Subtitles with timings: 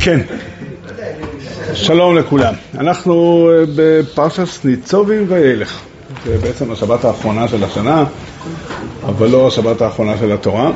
[0.00, 0.20] כן,
[1.74, 2.54] שלום לכולם.
[2.78, 5.80] אנחנו אה, בפרשת ניצובים וילך.
[6.24, 8.04] זה בעצם השבת האחרונה של השנה,
[9.02, 10.70] אבל לא השבת האחרונה של התורה,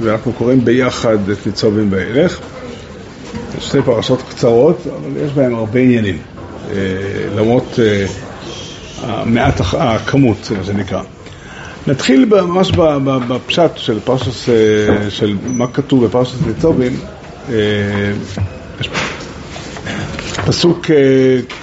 [0.00, 2.38] ואנחנו קוראים ביחד את ניצובים וילך.
[3.60, 6.18] שתי פרשות קצרות, אבל יש בהן הרבה עניינים,
[6.70, 6.76] אה,
[7.36, 8.06] למרות אה,
[9.24, 11.02] מעט הכמות, זה נקרא.
[11.86, 12.72] נתחיל ממש
[13.28, 17.00] בפשט של פרשת, אה, של מה כתוב בפרשת ניצובים.
[18.80, 18.88] יש
[20.46, 20.86] פסוק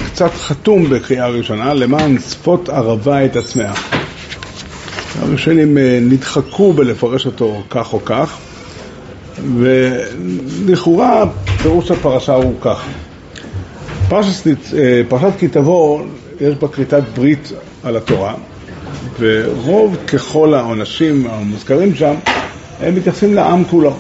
[0.06, 3.74] קצת חתום בקריאה ראשונה, למען צפות ערבה את עצמה.
[5.20, 8.38] הראשונים נדחקו בלפרש אותו כך או כך.
[9.58, 11.24] ולכאורה
[11.62, 12.84] פירוש הפרשה הוא כך.
[14.12, 16.02] אה, פרשת כי תבוא,
[16.42, 17.52] יש בה כריתת ברית
[17.84, 18.34] על התורה,
[19.20, 22.14] ורוב ככל העונשים המוזכרים שם,
[22.80, 23.94] הם מתייחסים לעם כולו.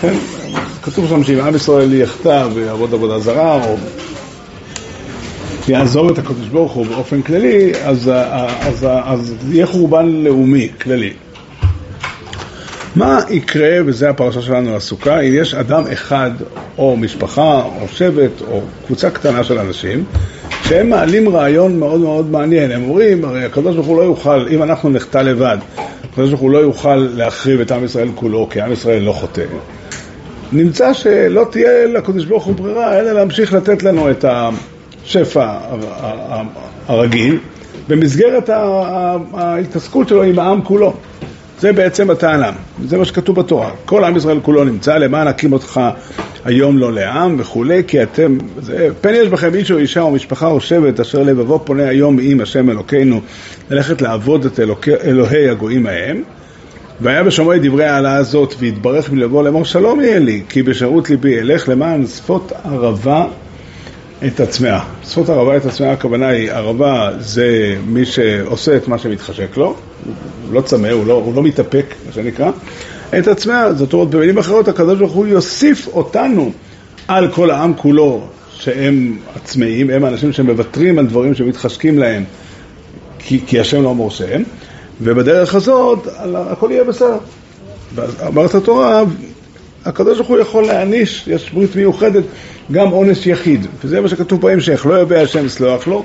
[0.00, 0.14] כן?
[0.82, 3.76] כתוב שם שאם עם ישראל יחטא ויעבוד עבודה זרה, או
[5.68, 11.12] יעזור את הקדוש ברוך הוא באופן כללי, אז, אז, אז, אז יהיה חורבן לאומי, כללי.
[12.96, 16.30] מה יקרה, וזו הפרשה שלנו עסוקה, אם יש אדם אחד,
[16.78, 20.04] או משפחה, או שבט, או קבוצה קטנה של אנשים,
[20.62, 22.70] שהם מעלים רעיון מאוד מאוד מעניין.
[22.70, 25.58] הם אומרים, הרי הקדוש ברוך הוא לא יוכל, אם אנחנו נחטא לבד,
[26.04, 29.44] הקדוש ברוך הוא לא יוכל להחריב את עם ישראל כולו, כי עם ישראל לא חוטא.
[30.52, 35.54] נמצא שלא תהיה לקדוש ברוך הוא ברירה, אלא להמשיך לתת לנו את השפע
[36.88, 37.38] הרגיל,
[37.88, 38.50] במסגרת
[39.34, 40.94] ההתעסקות שלו עם העם כולו.
[41.64, 42.52] זה בעצם הטענה,
[42.84, 43.70] זה מה שכתוב בתורה.
[43.84, 45.80] כל עם ישראל כולו נמצא, למען הקים אותך
[46.44, 50.46] היום לא לעם וכולי, כי אתם, זה, פן יש בכם איש או אישה או משפחה
[50.46, 53.20] או שבט אשר לבבו פונה היום עם השם אלוקינו
[53.70, 56.22] ללכת לעבוד את אלוקי, אלוהי הגויים ההם.
[57.00, 61.68] והיה בשומרי דברי העלה הזאת והתברך מלבוא לאמור שלום יהיה לי כי בשירות ליבי אלך
[61.68, 63.26] למען שפות ערבה
[64.26, 64.84] את עצמה.
[65.04, 70.54] שפות ערבה את עצמה הכוונה היא ערבה זה מי שעושה את מה שמתחשק לו הוא
[70.54, 72.50] לא צמא, הוא לא, הוא לא מתאפק, מה שנקרא,
[73.18, 73.72] את עצמה.
[73.74, 76.52] זאת אומרת, במילים אחרות, הקדוש ברוך הוא יוסיף אותנו
[77.08, 82.24] על כל העם כולו, שהם עצמאים, הם האנשים שמוותרים על דברים שמתחשקים להם,
[83.18, 84.42] כי, כי השם לא מורשם,
[85.00, 87.18] ובדרך הזאת הכל יהיה בסדר.
[88.26, 89.02] אמרת התורה,
[89.84, 92.24] הקדוש ברוך הוא יכול להעניש, יש ברית מיוחדת,
[92.72, 96.04] גם עונש יחיד, וזה מה שכתוב בהמשך, לא יבא השם סלוח לו,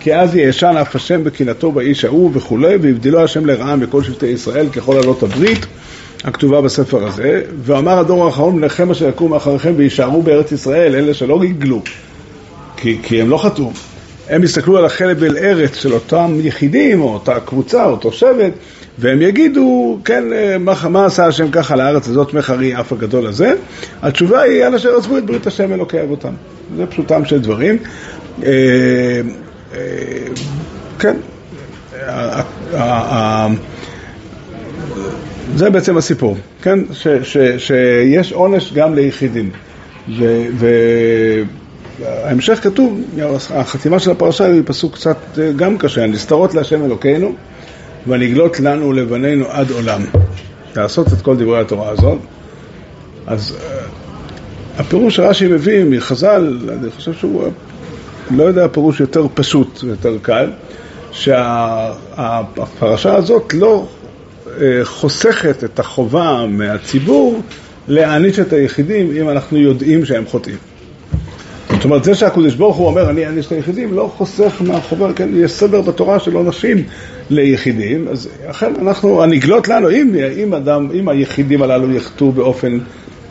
[0.00, 4.68] כי אז ישן אף השם בקנאתו באיש ההוא וכולי, והבדילו השם לרעה מכל שבטי ישראל
[4.68, 5.66] ככל עלות הברית
[6.24, 11.40] הכתובה בספר הזה, ואמר הדור האחרון לכם אשר יקום אחריכם ויישארו בארץ ישראל, אלה שלא
[11.40, 11.82] ריגלו,
[12.76, 13.70] כי, כי הם לא חטאו.
[14.28, 18.52] הם יסתכלו על החלב אל ארץ של אותם יחידים, או אותה קבוצה, או אותו שבט,
[18.98, 20.24] והם יגידו, כן,
[20.60, 23.52] מה, מה עשה השם ככה לארץ הזאת, מחרי אף הגדול הזה?
[24.02, 26.32] התשובה היא, על אשר עזבו את ברית השם אלוקי אבותם.
[26.76, 27.78] זה פשוטם של דברים.
[28.44, 29.20] אה,
[30.98, 31.16] כן,
[35.56, 36.78] זה בעצם הסיפור, כן,
[37.58, 39.50] שיש עונש גם ליחידים.
[42.00, 43.00] וההמשך כתוב,
[43.50, 45.16] החתימה של הפרשה היא פסוק קצת
[45.56, 47.34] גם קשה, נסתרות להשם אלוקינו
[48.08, 50.02] ונגלות לנו לבנינו עד עולם.
[50.76, 52.18] לעשות את כל דברי התורה הזאת.
[53.26, 53.56] אז
[54.76, 57.48] הפירוש שרש"י מביא מחז"ל, אני חושב שהוא
[58.30, 60.50] לא יודע פירוש יותר פשוט ויותר קל,
[61.12, 63.88] שהפרשה הזאת לא
[64.60, 67.42] אה, חוסכת את החובה מהציבור
[67.88, 70.67] להעניש את היחידים אם אנחנו יודעים שהם חוטאים.
[71.78, 75.28] זאת אומרת, זה שהקדוש ברוך הוא אומר, אני אעניש את היחידים, לא חוסך מהחובה, כן,
[75.32, 76.84] יש סדר בתורה של עונשים
[77.30, 82.78] ליחידים, אז אכן אנחנו, הנגלות לנו, אם, אם אדם, אם היחידים הללו יחטאו באופן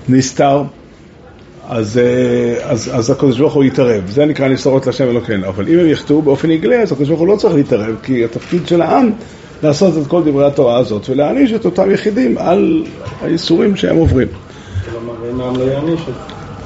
[0.09, 0.63] נסתר,
[1.69, 5.80] אז, אה, אז, אז הקדוש ברוך הוא יתערב, זה נקרא נסתרות להשם אלוקינו, אבל אם
[5.80, 9.12] הם יחטאו באופן נגלה, אז הקדוש ברוך הוא לא צריך להתערב, כי התפקיד של העם
[9.63, 12.84] לעשות את כל דברי התורה הזאת ולהעניש את אותם יחידים על
[13.22, 14.28] הייסורים שהם עוברים.
[15.38, 16.01] לא יעניש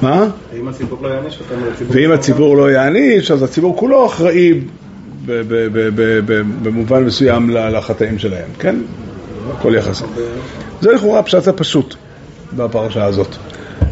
[0.02, 0.26] מה?
[0.62, 4.60] ואם הציבור לא יעניש אותם, ואם הציבור לא יעניש, אז הציבור כולו אחראי
[6.62, 8.76] במובן מסוים לחטאים שלהם, כן?
[9.50, 10.04] הכל יחסי.
[10.80, 11.94] זה לכאורה פשט הפשוט
[12.56, 13.36] בפרשה הזאת.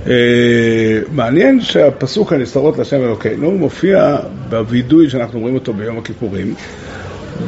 [0.06, 4.16] אה, מעניין שהפסוק הנסתרות להשם אלוקינו מופיע
[4.48, 6.54] בווידוי שאנחנו רואים אותו ביום הכיפורים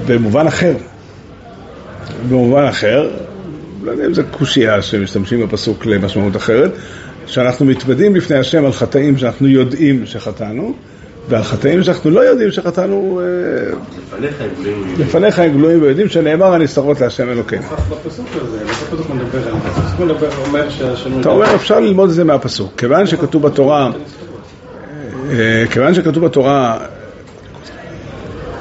[0.07, 0.75] במובן אחר.
[2.29, 3.11] במובן אחר,
[3.83, 6.71] לא יודע אם זה קושייה שמשתמשים בפסוק למשמעות אחרת,
[7.27, 10.75] שאנחנו מתוודים לפני השם על חטאים שאנחנו יודעים שחטאנו,
[11.29, 14.27] ועל חטאים שאנחנו לא יודעים שחטאנו אה,
[14.99, 16.09] לפניך הם גלויים ויודעים.
[16.09, 17.63] שנאמר הנסתרות להשם אלוקינו.
[21.21, 22.73] אתה אומר, אפשר ללמוד את זה מהפסוק.
[22.77, 23.91] כיוון שכתוב בתורה,
[25.31, 26.79] אה, כיוון שכתוב בתורה,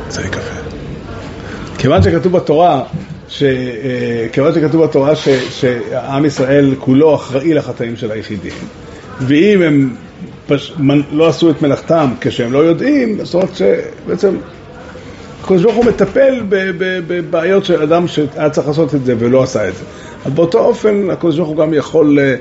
[0.09, 0.55] זה לי קפה.
[1.77, 2.83] כיוון שכתוב בתורה,
[3.31, 8.53] ש, אה, כיוון שכתוב בתורה ש, שעם ישראל כולו אחראי לחטאים של היחידים,
[9.19, 9.95] ואם הם
[10.47, 10.73] פש,
[11.11, 14.35] לא עשו את מלאכתם כשהם לא יודעים, זאת אומרת שבעצם
[15.41, 16.41] הקדוש ברוך הוא מטפל
[17.07, 19.83] בבעיות של אדם שהיה צריך לעשות את זה ולא עשה את זה.
[20.25, 22.35] אז באותו אופן הקדוש ברוך הוא גם יכול אה,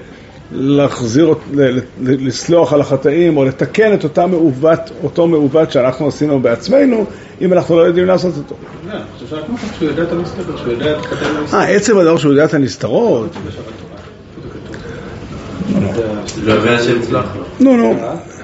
[0.52, 6.08] להחזיר, אות- ל- ל- לסלוח על החטאים או לתקן את אותה מעוות, אותו מעוות שאנחנו
[6.08, 7.04] עשינו בעצמנו,
[7.40, 8.54] אם אנחנו לא יודעים לעשות אותו.
[8.86, 11.58] לא, אני חושב שרק מוכן שהוא יודע את המסתבר, שהוא יודע את חטאים אה, המסתבר.
[11.60, 13.28] עצם הדבר שהוא יודע את הנסתרות,
[16.44, 17.20] לא יודע השם לו.
[17.60, 17.94] נו נו,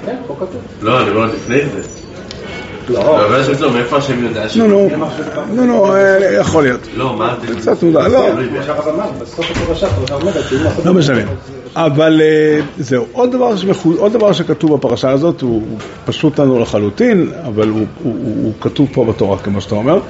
[0.07, 0.61] כן, פה כתוב.
[0.83, 1.89] לא, אני אומר לפני זה.
[2.89, 4.57] לא, לא יודע השם יסלח, מאיפה השם יודע ש...
[4.57, 4.91] נו נו,
[5.53, 6.81] נו נו, אה, יכול להיות.
[6.97, 7.57] לא, מה זה?
[7.57, 8.29] קצת מודע, לא.
[8.29, 8.41] לעשות...
[10.85, 11.23] לא משנה.
[11.77, 16.61] אבל אה, זהו, עוד דבר, שמחו, עוד דבר שכתוב בפרשה הזאת, הוא, הוא פשוט לנו
[16.61, 17.87] לחלוטין, אבל הוא, הוא,
[18.23, 20.01] הוא, הוא כתוב פה בתורה, כמו שאתה אומר.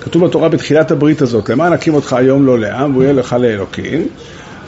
[0.00, 4.08] כתוב בתורה בתחילת הברית הזאת, למען אקים אותך היום לא לעם, והוא יהיה לך לאלוקים,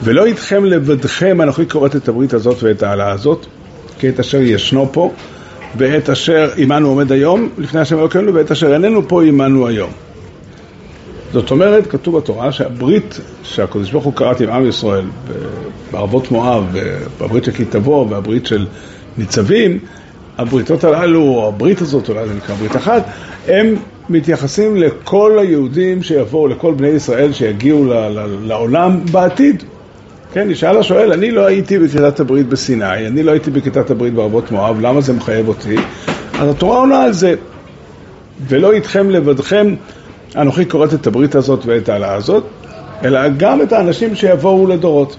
[0.02, 3.46] ולא איתכם לבדכם, אנוכי כורת את הברית הזאת ואת העלה הזאת,
[3.98, 5.12] כי את אשר ישנו פה,
[5.76, 9.90] ואת אשר עמנו עומד היום, לפני השם אלוקינו, ואת אשר איננו פה עמנו היום.
[11.32, 15.04] זאת אומרת, כתוב בתורה שהברית שהקדוש ברוך הוא קראת עם עם ישראל
[15.92, 16.76] בערבות מואב,
[17.20, 18.66] בברית של כי תבוא והברית של
[19.18, 19.78] ניצבים,
[20.38, 23.04] הבריתות הללו, או הברית הזאת, אולי זה נקרא ברית אחת,
[23.48, 23.74] הם
[24.08, 29.62] מתייחסים לכל היהודים שיבואו, לכל בני ישראל שיגיעו ל- ל- לעולם בעתיד.
[30.32, 34.50] כן, ישאל השואל, אני לא הייתי בכריתת הברית בסיני, אני לא הייתי בכריתת הברית בערבות
[34.50, 35.76] מואב, למה זה מחייב אותי?
[36.40, 37.34] אז התורה עונה על זה,
[38.48, 39.74] ולא איתכם לבדכם,
[40.36, 42.44] אנוכי כורת את הברית הזאת ואת העלה הזאת,
[43.04, 45.16] אלא גם את האנשים שיבואו לדורות.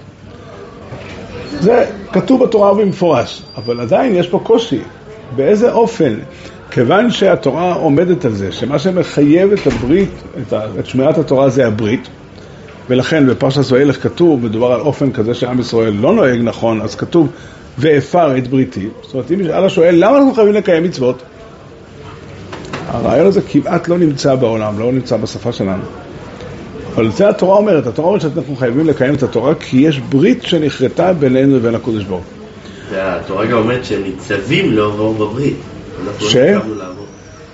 [1.60, 4.80] זה כתוב בתורה במפורש, אבל עדיין יש פה קושי.
[5.36, 6.14] באיזה אופן?
[6.70, 12.08] כיוון שהתורה עומדת על זה, שמה שמחייב את הברית, את, את שמירת התורה זה הברית,
[12.88, 17.28] ולכן בפרשת ואילך כתוב, מדובר על אופן כזה שעם ישראל לא נוהג נכון, אז כתוב,
[17.78, 18.88] ואפר את בריתי.
[19.02, 21.22] זאת אומרת, אם ישאל השואל, למה אנחנו חייבים לקיים מצוות?
[22.92, 25.82] הרעיון הזה כמעט לא נמצא בעולם, לא נמצא בשפה שלנו.
[26.94, 31.12] אבל זה התורה אומרת, התורה אומרת שאנחנו חייבים לקיים את התורה כי יש ברית שנכרתה
[31.12, 32.46] בינינו לבין הקדוש ברוך הוא.
[32.92, 35.56] והתורה גם אומרת שהם ניצבים לעבור בברית.
[36.04, 36.36] לא ש?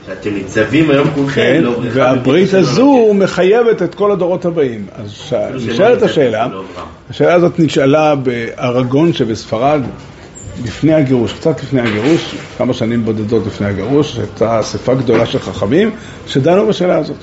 [0.06, 4.87] שאתם ניצבים היום כולכם כן, לעוברך והברית בברית הזו מחייבת את כל הדורות הבאים.
[4.94, 6.49] אז נשאלת לא השאלה.
[7.11, 9.81] השאלה הזאת נשאלה בארגון שבספרד
[10.64, 15.90] לפני הגירוש, קצת לפני הגירוש, כמה שנים בודדות לפני הגירוש, הייתה אספה גדולה של חכמים
[16.26, 17.16] שדנו בשאלה הזאת.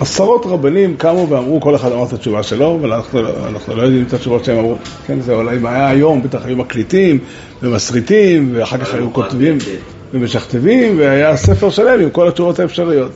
[0.00, 3.82] עשרות רבנים קמו ואמרו, כל אחד אמר את התשובה שלו, אבל אנחנו, לא- אנחנו לא
[3.82, 4.76] יודעים את התשובות שהם אמרו.
[5.06, 7.18] כן, זה אולי היה היום, בטח היו מקליטים
[7.62, 9.58] ומסריטים, ואחר כך היו כותבים
[10.14, 13.10] ומשכתבים, והיה ספר שלם עם כל התשובות האפשריות.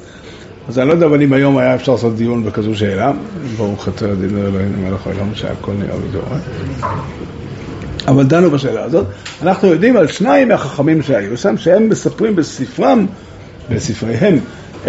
[0.69, 3.13] אז אני לא יודע, אבל אם היום היה אפשר לעשות דיון בכזו שאלה,
[3.57, 6.37] ברוך אתה דין אלוהינו מלך העולם שהכל נהיה בדברו.
[8.09, 9.07] אבל דנו בשאלה הזאת.
[9.43, 13.07] אנחנו יודעים על שניים מהחכמים שהיו שם, שהם מספרים בספרם,
[13.71, 14.39] בספריהם,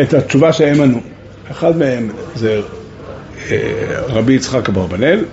[0.01, 0.99] את התשובה שהם ענו.
[1.51, 2.61] אחד מהם זה
[3.51, 3.57] אה,
[4.07, 5.25] רבי יצחק אברבנאל,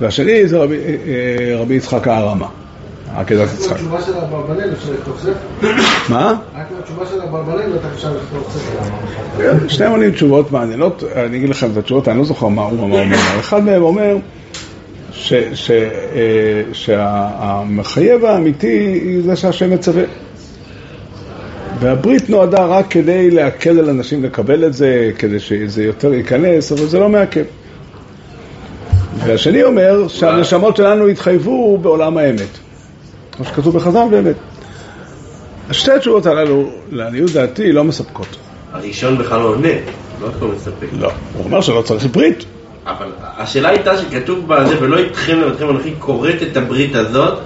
[0.00, 2.46] והשני זה רבי, אה, אה, רבי יצחק הארמה,
[3.16, 3.72] עקדת יצחק.
[3.72, 5.68] התשובה של אברבנאל אפשר לכתוב ספר?
[6.08, 6.34] מה?
[6.54, 9.68] רק מהתשובה של אברבנאל אפשר לכתוב ספר.
[9.68, 13.02] שניהם עונים תשובות מעניינות, אני אגיד לכם את התשובות, אני לא זוכר מה הוא אמר.
[13.40, 14.16] אחד מהם אומר
[15.30, 15.34] ש-
[15.66, 20.02] ש- אה, שהמחייב האמיתי היא זה שהשם מצווה.
[21.80, 26.86] והברית נועדה רק כדי להקל על אנשים לקבל את זה, כדי שזה יותר ייכנס, אבל
[26.86, 27.44] זה לא מעכב.
[29.18, 32.58] והשני אומר שהנשמות שלנו יתחייבו בעולם האמת.
[33.32, 34.36] כמו שכתוב בחז"ל באמת.
[35.72, 38.36] שתי התשובות הללו, לעניות דעתי, לא מספקות.
[38.72, 39.68] הראשון בכלל לא עונה,
[40.20, 40.86] לא הכל מספק.
[40.92, 42.44] לא, הוא אומר שלא צריך ברית.
[42.86, 47.38] אבל השאלה הייתה שכתוב בזה, ולא איתכם לבדכם אנוכי כורת את הברית הזאת,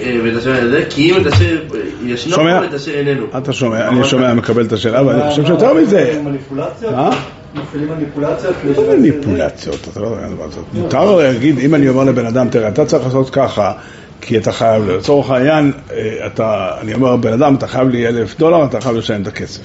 [0.00, 1.58] אה, ואת אשר הזה, כי אם את אשר
[2.04, 3.26] ישנו ואת אשר איננו.
[3.38, 6.20] אתה שומע, אני שומע, מקבל את השאלה, ואני חושב שיותר מזה.
[6.24, 6.94] מניפולציות?
[6.94, 7.10] מה?
[7.54, 8.54] מפעילים מניפולציות?
[8.64, 9.88] מה זה מניפולציות?
[9.92, 10.60] אתה לא יודע מה זה.
[10.72, 13.72] מותר להגיד, אם אני אומר לבן אדם, תראה, אתה צריך לעשות ככה,
[14.20, 18.38] כי אתה חייב, לצורך העניין, אה, אתה, אני אומר, בן אדם, אתה חייב לי אלף
[18.38, 19.62] דולר, אתה חייב לשלם את הכסף.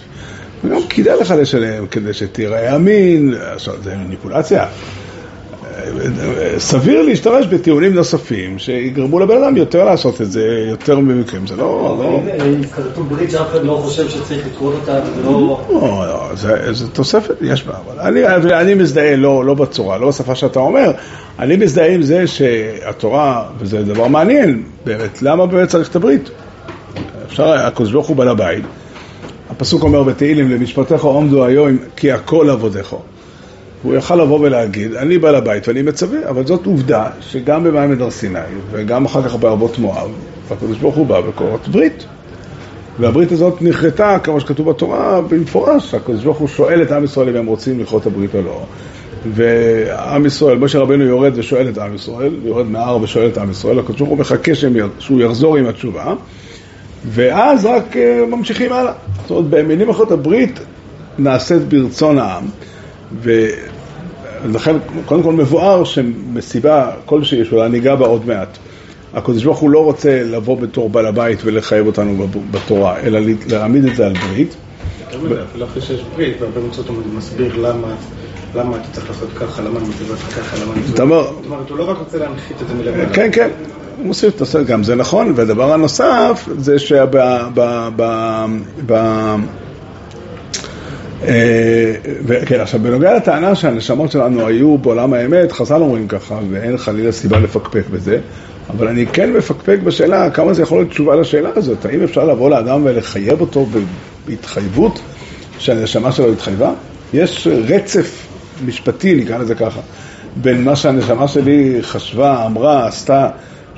[0.64, 3.34] וגם כדאי לך לשלם כדי שתיראה אמין,
[3.84, 4.66] זה מניפולציה.
[6.58, 11.98] סביר להשתמש בטיעונים נוספים שיגרמו לבן אדם יותר לעשות את זה, יותר במקרים, זה לא...
[12.00, 12.22] לא...
[12.72, 15.62] כתוב ברית שאף אחד לא חושב שצריך לקרוא אותה, זה לא...
[15.70, 18.26] לא, לא, זה, תוספת, יש בה, אבל אני,
[18.62, 20.92] אני מזדהה לא, לא בצורה, לא בשפה שאתה אומר,
[21.40, 26.30] אני מזדהה עם זה שהתורה, וזה דבר מעניין, באמת, למה באמת צריך את הברית?
[27.26, 28.66] אפשר, הקדוש ברוך הוא בעל הבית,
[29.50, 32.96] הפסוק אומר בתהילים, למשפטיך עומדו היום כי הכל עבודך.
[33.84, 38.12] הוא יכל לבוא ולהגיד, אני בעל הבית ואני מצווה, אבל זאת עובדה שגם במים הר
[38.12, 38.40] סיני
[38.72, 40.10] וגם אחר כך בערבות מואב,
[40.52, 42.06] הקדוש ברוך הוא בא וכורת ברית.
[43.00, 45.94] והברית הזאת נכרתה, כמו שכתוב בתורה, במפורש.
[45.94, 48.66] הקדוש ברוך הוא שואל את עם ישראל אם הם רוצים לכרות את הברית או לא.
[49.34, 53.80] ועם ישראל, משה רבנו יורד ושואל את עם ישראל, יורד מההר ושואל את עם ישראל,
[53.80, 54.52] הקדוש ברוך הוא מחכה
[55.00, 56.14] שהוא יחזור עם התשובה,
[57.06, 58.94] ואז רק אה, ממשיכים הלאה.
[59.22, 60.60] זאת אומרת, במילים אחרות, הברית
[61.18, 62.44] נעשית ברצון העם,
[63.22, 68.58] ולכן קודם כל מבואר שמסיבה כלשהי, שאולי ניגע בה עוד מעט,
[69.14, 73.20] הקדוש ברוך הוא לא רוצה לבוא בתור בעל הבית ולחייב אותנו בתורה, אלא
[73.50, 74.56] להעמיד את זה על ברית.
[75.10, 77.96] אפילו אחרי שיש ברית, והרבה מצוות הוא מסביר למה
[78.56, 80.96] למה אתה צריך לעשות ככה, למה אני מצווה אותך ככה, למה אני מצווה...
[80.96, 83.14] זאת אומרת, הוא לא רק רוצה להנחית את זה מלמעלה.
[83.14, 83.50] כן, כן.
[83.98, 87.08] הוא מוסיף את הסדר, גם זה נכון, והדבר הנוסף זה שב...
[92.46, 97.40] כן, עכשיו בנוגע לטענה שהנשמות שלנו היו בעולם האמת, חז"ל אומרים ככה, ואין חלילה סיבה
[97.40, 98.20] לפקפק בזה,
[98.70, 102.50] אבל אני כן מפקפק בשאלה כמה זה יכול להיות תשובה לשאלה הזאת, האם אפשר לבוא
[102.50, 103.68] לאדם ולחייב אותו
[104.26, 105.00] בהתחייבות
[105.60, 106.74] שהנשמה שלו התחייבה?
[107.14, 108.28] יש רצף
[108.66, 109.80] משפטי, נקרא לזה ככה,
[110.36, 113.30] בין מה שהנשמה שלי חשבה, אמרה, עשתה,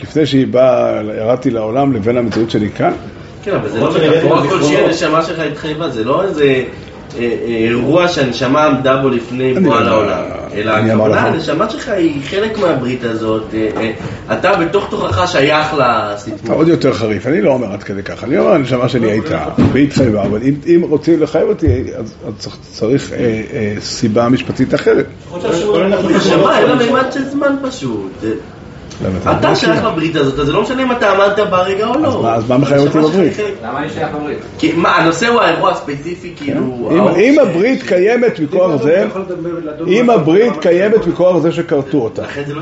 [0.01, 2.92] לפני שהיא באה, ירדתי לעולם, לבין המציאות שלי כאן.
[3.44, 6.63] כן, אבל זה לא מטאפורה כלשהי הנשמה שלך התחייבה, זה לא איזה...
[7.19, 12.57] אה, אה, אירוע שהנשמה עמדה בו לפני בואה לעולם, אלא הכוונה, הנשמה שלך היא חלק
[12.57, 13.91] מהברית הזאת, אה,
[14.33, 16.39] אתה בתוך תוכך שייך לסיפור.
[16.43, 19.45] אתה עוד יותר חריף, אני לא אומר עד כדי ככה, אני אומר הנשמה שלי הייתה,
[19.74, 22.15] והיא התחייבה, אבל אם רוצים לחייב אותי, אז
[22.62, 23.12] צריך
[23.79, 25.05] סיבה משפטית אחרת.
[26.09, 28.12] נשמה, אין לה מימד של זמן פשוט.
[29.32, 32.30] אתה שייך לברית הזאת, אז זה לא משנה אם אתה עמדת ברגע או לא.
[32.30, 33.34] אז מה מחייב אותי בברית?
[33.63, 34.38] למה אני שייך לברית?
[34.58, 36.89] כי מה, הנושא הוא האירוע הספציפי, כאילו...
[37.18, 39.06] אם הברית קיימת מכוח זה,
[39.88, 42.22] אם הברית קיימת מכוח זה שכרתו אותה.
[42.48, 42.62] לא.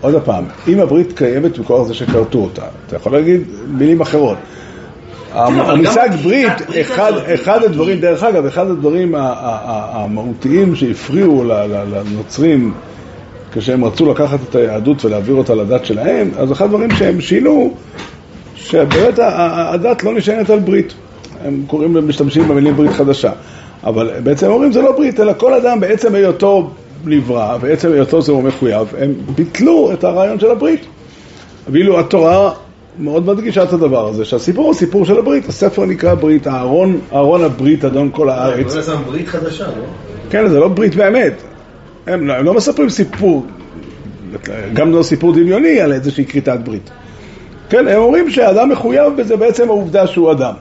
[0.00, 4.36] עוד פעם, אם הברית קיימת מכוח זה שכרתו אותה, אתה יכול להגיד מילים אחרות.
[5.32, 6.52] המושג ברית,
[7.34, 12.72] אחד הדברים, דרך אגב, אחד הדברים המהותיים שהפריעו לנוצרים
[13.58, 17.74] כשהם רצו לקחת את היהדות ולהעביר אותה לדת שלהם, אז אחד הדברים שהם שינו,
[18.54, 20.94] שבאמת הדת לא נשענת על ברית.
[21.44, 23.30] הם קוראים, משתמשים במילים ברית חדשה.
[23.84, 26.70] אבל בעצם אומרים זה לא ברית, אלא כל אדם בעצם היותו
[27.04, 30.86] נברא, בעצם היותו זהו מחויב, הם ביטלו את הרעיון של הברית.
[31.68, 32.52] ואילו התורה
[32.98, 37.44] מאוד מדגישה את הדבר הזה, שהסיפור הוא סיפור של הברית, הספר נקרא ברית, אהרון, אהרון
[37.44, 38.72] הברית, אדון כל הארץ.
[38.72, 39.84] זה ברית חדשה, לא?
[40.30, 41.42] כן, זה לא ברית באמת.
[42.06, 43.46] הם, הם לא מספרים סיפור,
[44.72, 46.90] גם לא סיפור דמיוני על איזושהי כריתת ברית.
[47.68, 50.54] כן, הם אומרים שהאדם מחויב בזה בעצם העובדה שהוא אדם.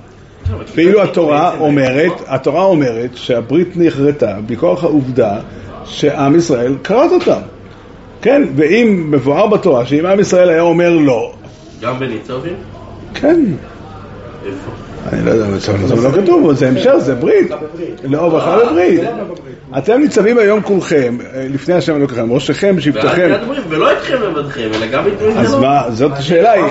[0.76, 5.40] ואילו התורה אומרת, התורה אומרת שהברית נכרתה בכוח העובדה
[5.86, 7.40] שעם ישראל כרת אותה.
[8.22, 11.34] כן, ואם מבואר בתורה שאם עם ישראל היה אומר לא...
[11.82, 12.56] גם בניצובים?
[13.14, 13.42] כן.
[14.46, 14.72] איפה?
[15.14, 17.52] אני לא יודע, זה לא כתוב, זה המשך, זה ברית.
[18.04, 19.02] לא, בכלל בברית.
[19.78, 21.18] אתם ניצבים היום כולכם,
[21.50, 23.32] לפני השם אלוקיכם, ראשכם, שבטכם.
[23.70, 25.30] ולא אתכם לבדכם, אלא גם איתכם.
[25.38, 26.64] אז מה, זאת השאלה היא.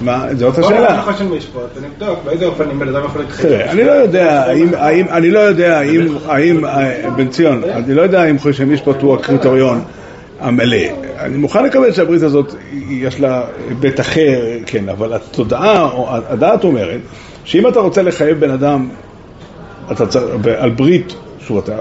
[0.00, 1.02] מה, זאת השאלה.
[3.70, 4.44] אני לא יודע
[5.10, 5.78] אני לא יודע
[6.26, 6.62] האם,
[7.16, 9.82] בן ציון, אני לא יודע אם חושן משפט הוא הקריטריון.
[10.40, 10.76] המלא.
[11.18, 12.54] אני מוכן לקבל שהברית הזאת,
[12.90, 17.00] יש לה היבט אחר, כן, אבל התודעה, או הדעת אומרת,
[17.44, 18.88] שאם אתה רוצה לחייב בן אדם
[19.92, 20.24] אתה צריך,
[20.58, 21.14] על ברית,
[21.46, 21.78] שוב, אתה,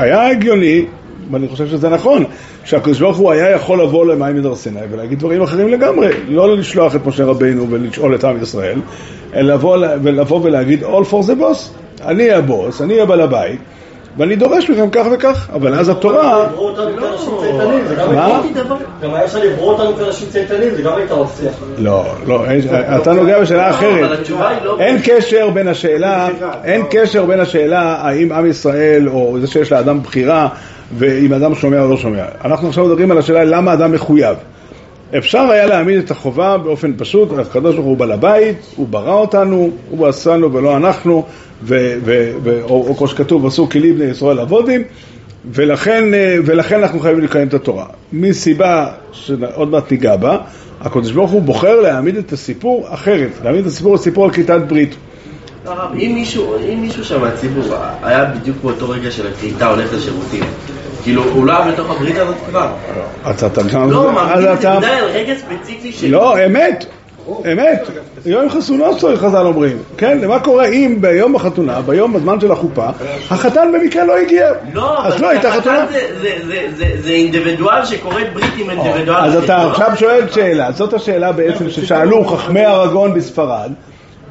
[0.00, 0.84] היה הגיוני,
[1.30, 2.24] ואני חושב שזה נכון,
[2.64, 6.96] שהקדוש ברוך הוא היה יכול לבוא למים מדר סיני ולהגיד דברים אחרים לגמרי, לא לשלוח
[6.96, 8.78] את משה רבינו ולשאול את עם ישראל,
[9.34, 11.58] אלא לבוא, ולבוא ולהגיד all for the boss,
[12.04, 13.60] אני הבוס, אני הבעל הבית,
[14.18, 16.46] ואני דורש מכם כך וכך, אבל אז התורה...
[18.14, 18.42] מה?
[19.02, 21.50] גם היה אפשר לברוא אותנו כאנשים צייתנים, זה גם הייתה אופציה.
[21.78, 22.44] לא, לא,
[22.96, 24.18] אתה נוגע בשאלה אחרת.
[24.78, 26.28] אין קשר בין השאלה,
[26.64, 30.48] אין קשר בין השאלה האם עם ישראל, או זה שיש לאדם בחירה,
[30.98, 32.24] ואם אדם שומע או לא שומע.
[32.44, 34.36] אנחנו עכשיו מדברים על השאלה למה אדם מחויב.
[35.18, 39.70] אפשר היה להעמיד את החובה באופן פשוט, הקדוש ברוך הוא בעל הבית, הוא ברא אותנו,
[39.90, 41.24] הוא עשנו ולא אנחנו,
[41.62, 44.82] ו, ו, ו, או, או כמו שכתוב, עשו כלי בני ישראל עבודים,
[45.52, 47.86] ולכן, אה, ולכן אנחנו חייבים לקיים את התורה.
[48.12, 50.38] מסיבה שעוד מעט ניגע בה,
[50.80, 54.96] הקדוש ברוך הוא בוחר להעמיד את הסיפור אחרת, להעמיד את הסיפור לסיפור על כריתת ברית.
[55.94, 57.64] אם מישהו, אם מישהו שם מהציבור
[58.02, 60.44] היה בדיוק באותו רגע של הכריתה הולך לשירותים,
[61.06, 62.68] כאילו, הוא לא היה בתוך הברית הזאת כבר.
[63.24, 63.62] אז אתה...
[63.88, 66.10] לא, מעמידים את הנקודה על רגע ספציפי של...
[66.10, 66.84] לא, אמת.
[67.52, 67.82] אמת,
[68.26, 70.18] יום חסונוסו, חז"ל אומרים, כן?
[70.18, 72.86] למה קורה אם ביום החתונה, ביום בזמן של החופה,
[73.30, 74.50] החתן במקרה לא הגיע?
[74.72, 75.86] לא, אז לא הייתה חתונה.
[77.00, 79.18] זה אינדיבידואל שקוראת ברית עם אינדיבידואל.
[79.18, 83.70] אז אתה עכשיו שואל שאלה, זאת השאלה בעצם ששאלו חכמי ארגון בספרד,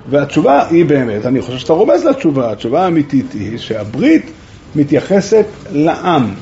[0.10, 4.32] והתשובה היא באמת, אני חושב שאתה רומז לתשובה, התשובה האמיתית היא שהברית
[4.76, 6.34] מתייחסת לעם,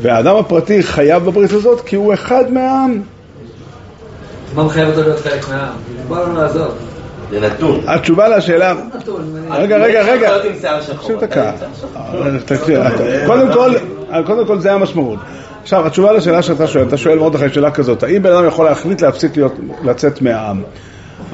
[0.00, 3.02] והאדם הפרטי חייב בברית הזאת כי הוא אחד מהעם.
[4.54, 5.72] מה מחייב אותו להיות חלק מהעם?
[6.08, 6.74] בוא לנו לעזוב.
[7.30, 7.80] זה נתון.
[7.86, 8.74] התשובה לשאלה...
[9.50, 10.30] רגע, רגע, רגע.
[10.98, 11.52] תקשיב דקה.
[14.26, 15.18] קודם כל זה המשמעות.
[15.62, 19.02] עכשיו, התשובה לשאלה שאתה שואל, אתה שואל מרדכי שאלה כזאת, האם בן אדם יכול להחליט
[19.02, 19.54] להפסיק להיות,
[19.84, 20.62] לצאת מהעם?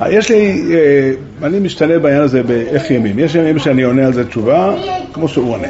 [0.07, 1.13] יש לי, אה,
[1.47, 3.19] אני משתנה בעניין הזה באיך ימים.
[3.19, 4.75] יש ימים שאני עונה על זה תשובה,
[5.13, 5.69] כמו שהוא עונה.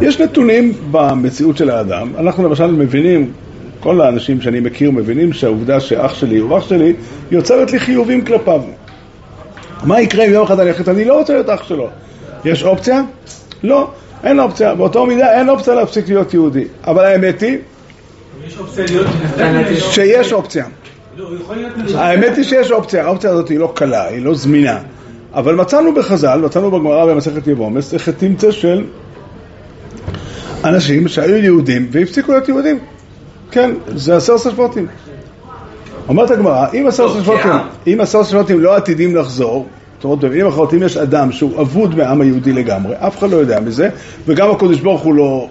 [0.00, 3.32] יש נתונים במציאות של האדם, אנחנו למשל מבינים,
[3.80, 6.94] כל האנשים שאני מכיר מבינים שהעובדה שאח שלי הוא אח שלי,
[7.30, 8.60] יוצרת לי חיובים כלפיו.
[9.84, 11.88] מה יקרה אם יום אחד אני אחליט, אני לא רוצה להיות אח שלו.
[12.44, 13.02] יש אופציה?
[13.62, 13.90] לא,
[14.24, 14.74] אין אופציה.
[14.74, 16.64] באותו מידה אין אופציה להפסיק להיות יהודי.
[16.86, 17.58] אבל האמת היא...
[19.78, 20.66] שיש אופציה.
[21.94, 24.78] האמת היא שיש אופציה, האופציה הזאת היא לא קלה, היא לא זמינה.
[25.34, 28.84] אבל מצאנו בחז"ל, מצאנו בגמרא במסכת יבומס, איך תמצא של
[30.64, 32.78] אנשים שהיו יהודים והפסיקו להיות יהודים.
[33.50, 34.86] כן, זה עשר שבטים.
[36.08, 37.52] אומרת הגמרא, אם עשר שבטים,
[37.86, 39.66] אם עשר שבטים לא עתידים לחזור,
[39.96, 43.36] זאת אומרת, במילים אחרות, אם יש אדם שהוא אבוד מהעם היהודי לגמרי, אף אחד לא
[43.36, 43.88] יודע מזה,
[44.26, 45.48] וגם הקדוש ברוך הוא לא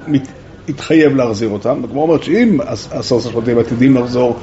[0.69, 1.81] התחייב להחזיר אותם.
[1.83, 2.59] הגמרא אומרת שאם
[2.91, 4.37] עשר שבטים עתידים לחזור,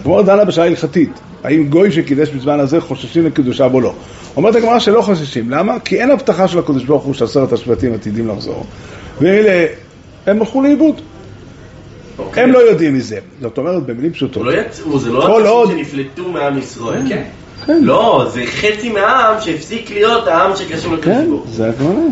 [0.00, 1.10] הגמרא דנה בשעה הלכתית,
[1.44, 3.94] האם גוי שקידש בזמן הזה חוששים לקדושה או לא.
[4.36, 5.80] אומרת הגמרא שלא חוששים, למה?
[5.80, 8.66] כי אין הבטחה של הקדוש ברוך הוא שעשרת השבטים עתידים לחזור.
[9.20, 9.66] ואלה
[10.26, 11.00] הם הלכו לאיבוד.
[12.18, 12.42] אוקיי.
[12.42, 13.18] הם לא יודעים מזה.
[13.40, 14.46] זאת אומרת, במילים פשוטות.
[14.46, 17.02] לא יצאו, זה לא אנשים שנפלטו מעם ישראל.
[17.08, 17.22] כן.
[17.66, 17.78] כן.
[17.82, 22.06] לא, זה חצי מהעם שהפסיק להיות העם שקשור לקדוש כן, זה הכוונה.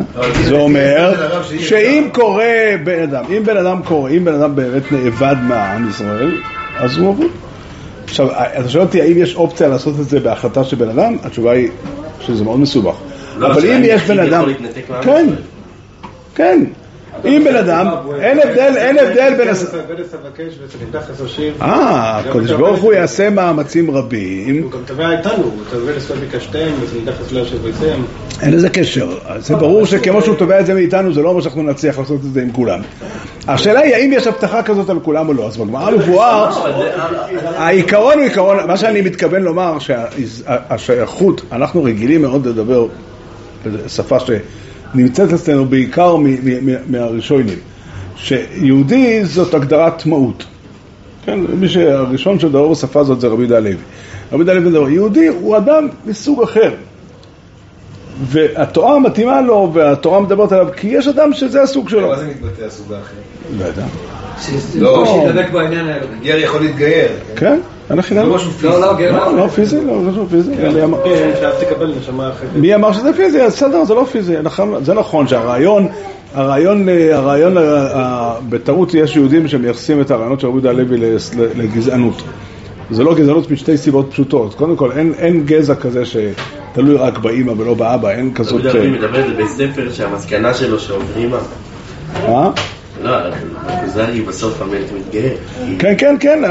[0.45, 1.15] זה אומר
[1.59, 6.41] שאם קורה בן אדם, אם בן אדם קורה, אם בן אדם באמת נאבד מהעם ישראל,
[6.77, 7.31] אז הוא אבוד.
[8.05, 11.17] עכשיו, אתה שואל אותי האם יש אופציה לעשות את זה בהחלטה של בן אדם?
[11.23, 11.69] התשובה היא
[12.21, 12.95] שזה מאוד מסובך.
[13.37, 14.45] לא, אבל אם יש בן אדם...
[15.03, 15.27] כן,
[16.35, 16.65] כן.
[17.25, 17.87] אם בן אדם,
[18.21, 19.49] אין הבדל, אין הבדל בין...
[21.63, 24.63] אה, הקדוש ברוך הוא יעשה מאמצים רבים.
[24.63, 28.03] הוא גם תבע איתנו, הוא תבע לסוף ביקשתם, ונדחס לא שבויתם.
[28.43, 29.19] אין לזה קשר.
[29.39, 32.33] זה ברור שכמו שהוא תובע את זה מאיתנו, זה לא אומר שאנחנו נצליח לעשות את
[32.33, 32.81] זה עם כולם.
[33.49, 35.47] השאלה היא האם יש הבטחה כזאת על כולם או לא.
[35.47, 36.51] אז בגמרא מבואר,
[37.57, 42.87] העיקרון הוא עיקרון, מה שאני מתכוון לומר, שהשייכות, אנחנו רגילים מאוד לדבר
[43.67, 44.31] בשפה ש...
[44.95, 46.17] נמצאת אצלנו בעיקר
[46.87, 47.59] מהראשונים,
[48.17, 50.45] שיהודי זאת הגדרת מהות.
[51.25, 53.73] כן, מי שהראשון שדבר בשפה הזאת זה רבי יהודה הלוי.
[53.73, 53.81] רבי
[54.33, 56.75] יהודה הלוי מדבר, יהודי הוא אדם מסוג אחר.
[58.25, 62.09] והתורה מתאימה לו, והתורה מדברת עליו, כי יש אדם שזה הסוג שלו.
[62.09, 63.15] מה זה מתבטא הסוג האחר?
[63.59, 63.87] לא יודע.
[64.75, 66.07] לא, שידבק בעניין האלה.
[66.23, 67.09] גר יכול להתגייר.
[67.37, 68.23] כן, אין לך לא,
[68.63, 69.37] לא, לא.
[69.37, 70.57] לא פיזי, לא משהו פיזי.
[71.05, 72.49] כן, שאף תקבל נשמה אחרת.
[72.55, 73.39] מי אמר שזה פיזי?
[73.47, 74.35] בסדר, זה לא פיזי.
[74.83, 75.89] זה נכון שהרעיון...
[76.35, 77.57] הרעיון, הרעיון,
[78.49, 80.99] בטעות יש יהודים שמייחסים את הרעיונות של רבי יהודה הלוי
[81.57, 82.23] לגזענות.
[82.91, 84.55] זה לא גזענות משתי סיבות פשוטות.
[84.55, 88.61] קודם כל, אין, אין גזע כזה שתלוי רק באימא ולא באבא, אין כזאת...
[88.65, 91.31] רבי יהודה מדבר על זה בספר שהמסקנה שלו שעוברים...
[92.29, 92.51] מה?
[93.03, 93.17] לא,
[93.67, 94.63] הכוזרי בסוף.
[95.79, 96.43] כן, כן, כן,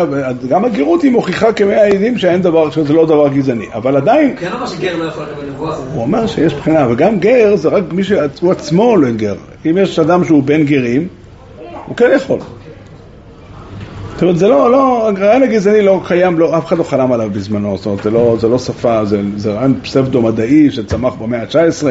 [0.49, 4.35] גם הגרות היא מוכיחה כמי העדים שאין דבר, שזה לא דבר גזעני, אבל עדיין...
[4.39, 5.75] כן אמר שגר לא יכול לקבל נבואה.
[5.75, 9.35] הוא אומר שיש בחינה, וגם גר זה רק מי שהוא עצמו לא גר.
[9.65, 11.07] אם יש אדם שהוא בן גרים,
[11.85, 12.39] הוא כן יכול.
[14.19, 17.29] זאת אומרת, זה לא, לא, הרעיון הגזעני לא קיים, לא, אף אחד לא חלם עליו
[17.33, 21.85] בזמנו, זאת אומרת, זה לא, זה לא שפה, זה, זה רעיון פסבדו-מדעי שצמח במאה ה-19,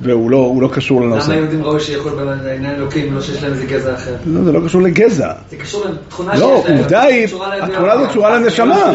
[0.00, 1.24] והוא לא, לא קשור לנושא.
[1.30, 2.12] למה היהודים ראו שיכול
[2.44, 4.14] בעניין אלוקים, לא שיש להם איזה גזע אחר?
[4.26, 5.32] לא, זה לא קשור לגזע.
[5.50, 6.76] זה קשור לתכונה לא, שיש להם.
[6.76, 7.28] לא, עובדה היא,
[7.62, 8.92] התכונה הזאת קשורה לנשמה.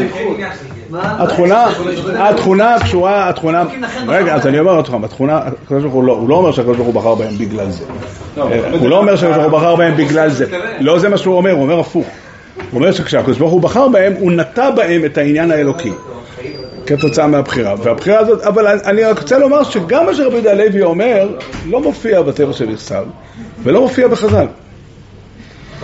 [0.93, 1.67] התכונה,
[2.19, 3.63] התכונה קשורה, התכונה,
[4.07, 7.37] רגע, אז אני אומר עוד פעם, התכונה, הוא לא אומר שהקדוש ברוך הוא בחר בהם
[7.37, 7.83] בגלל זה.
[8.79, 10.45] הוא לא אומר שהקדוש ברוך הוא בחר בהם בגלל זה.
[10.79, 12.07] לא זה מה שהוא אומר, הוא אומר הפוך.
[12.57, 15.91] הוא אומר שכשהקדוש ברוך הוא בחר בהם, הוא נטע בהם את העניין האלוקי.
[16.85, 17.75] כתוצאה מהבחירה.
[17.83, 21.29] והבחירה הזאת, אבל אני רק רוצה לומר שגם מה שרבי יהודה הלוי אומר,
[21.65, 23.03] לא מופיע בטבע של יחסר,
[23.63, 24.45] ולא מופיע בחז"ל.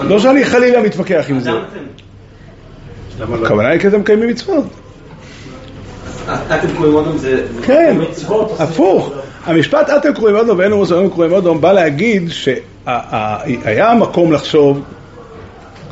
[0.01, 1.51] לא שאני חלילה מתווכח עם זה.
[3.19, 4.65] הכוונה היא כי אתם מקיימים מצוות.
[6.25, 7.45] אתם קוראים אודום זה...
[7.65, 7.97] כן,
[8.59, 9.12] הפוך.
[9.45, 14.81] המשפט אתם קוראים אודום ואין אומרים קוראים אודום בא להגיד שהיה מקום לחשוב,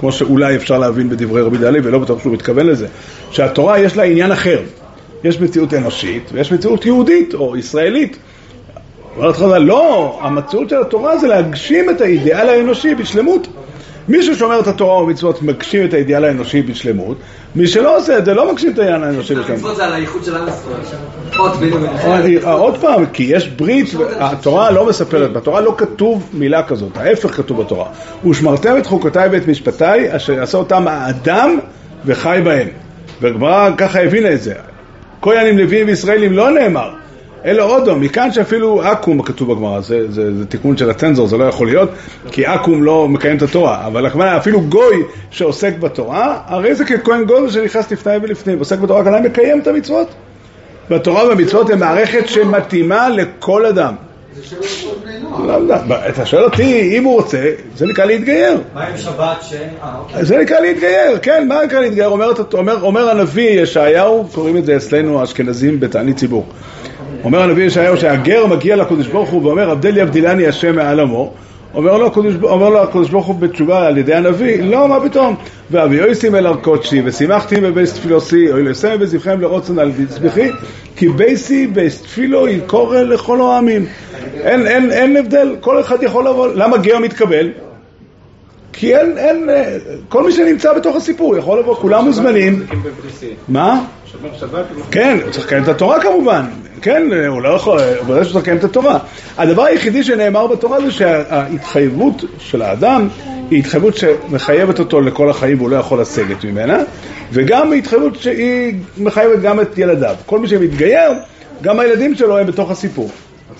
[0.01, 2.87] כמו שאולי אפשר להבין בדברי רבי דלי, ולא בטוח שהוא מתכוון לזה,
[3.31, 4.59] שהתורה יש לה עניין אחר.
[5.23, 8.17] יש מציאות אנושית ויש מציאות יהודית או ישראלית.
[9.17, 13.47] אומרת חז"ל, לא, המציאות של התורה זה להגשים את האידיאל האנושי בשלמות.
[14.11, 17.17] מי ששומר את התורה ומצוות מגשים את האידיאל האנושי בשלמות,
[17.55, 19.49] מי שלא עושה את זה לא מגשים את האידיאל האנושי בשלמות.
[19.49, 22.43] המצוות זה על הייחוד של עם ישראל.
[22.43, 27.61] עוד פעם, כי יש ברית, התורה לא מספרת, בתורה לא כתוב מילה כזאת, ההפך כתוב
[27.61, 27.85] בתורה.
[28.29, 31.59] ושמרתם את חוקותיי ואת משפטיי, אשר יעשה אותם האדם
[32.05, 32.67] וחי בהם.
[33.21, 34.53] והגמרא ככה הבינה את זה.
[35.21, 36.89] כהנים לוויים וישראלים לא נאמר,
[37.45, 41.43] אלא אודו, מכאן שאפילו אקו"ם כתוב בגמרא, זה, זה, זה תיקון של הצנזור, זה לא
[41.43, 41.89] יכול להיות,
[42.31, 47.23] כי אקו"ם לא מקיים את התורה, אבל הכוונה, אפילו גוי שעוסק בתורה, הרי זה ככהן
[47.23, 50.07] גודל שנכנס לפני ולפנים, עוסק בתורה, הכוונה מקיים את המצוות.
[50.89, 53.95] והתורה והמצוות הן מערכת שמתאימה לכל אדם.
[54.33, 54.55] זה
[55.03, 55.45] בני נוער.
[55.45, 58.61] לא יודע, אתה שואל אותי, אם הוא רוצה, זה נקרא להתגייר.
[58.73, 59.53] מה עם שבת ש...
[59.53, 60.25] אה, אוקיי.
[60.25, 62.07] זה נקרא להתגייר, כן, מה נקרא להתגייר?
[62.07, 66.45] אומר, אומר, אומר הנביא ישעיהו, קוראים את זה אצלנו האשכנזים בתענית ציבור.
[67.23, 71.33] אומר הנביא ישעיהו שהגר מגיע לקדוש ברוך הוא ואומר עבדלי עבדילני השם מעל עמו
[71.73, 72.79] אומר לו, הקדוש, אומר לו
[73.11, 75.35] ברוך הוא בתשובה על ידי הנביא, לא, מה פתאום?
[75.71, 80.49] והביאותים אל הר קדשי, ושימחתים בבית תפילתי, עולותיהם וזבחיהם לרצון על מזבחי,
[80.95, 83.85] כי ביתי בית תפילה ייקרא לכל העמים.
[84.91, 87.49] אין הבדל, כל אחד יכול לבוא, למה גר מתקבל?
[88.73, 89.77] כי אין, אין, אה,
[90.09, 92.65] כל מי שנמצא בתוך הסיפור יכול לבוא, כולם מוזמנים.
[93.47, 93.85] מה?
[94.11, 96.45] שומר שבת, כן, הוא צריך לקיים את התורה כמובן,
[96.81, 98.99] כן, הוא לא יכול, הוא בוודאי שהוא צריך לקיים את התורה.
[99.37, 103.07] הדבר היחידי שנאמר בתורה זה שההתחייבות של האדם
[103.51, 106.77] היא התחייבות שמחייבת אותו לכל החיים והוא לא יכול לסגת ממנה,
[107.31, 110.15] וגם התחייבות שהיא מחייבת גם את ילדיו.
[110.25, 111.11] כל מי שמתגייר,
[111.61, 113.09] גם הילדים שלו הם בתוך הסיפור.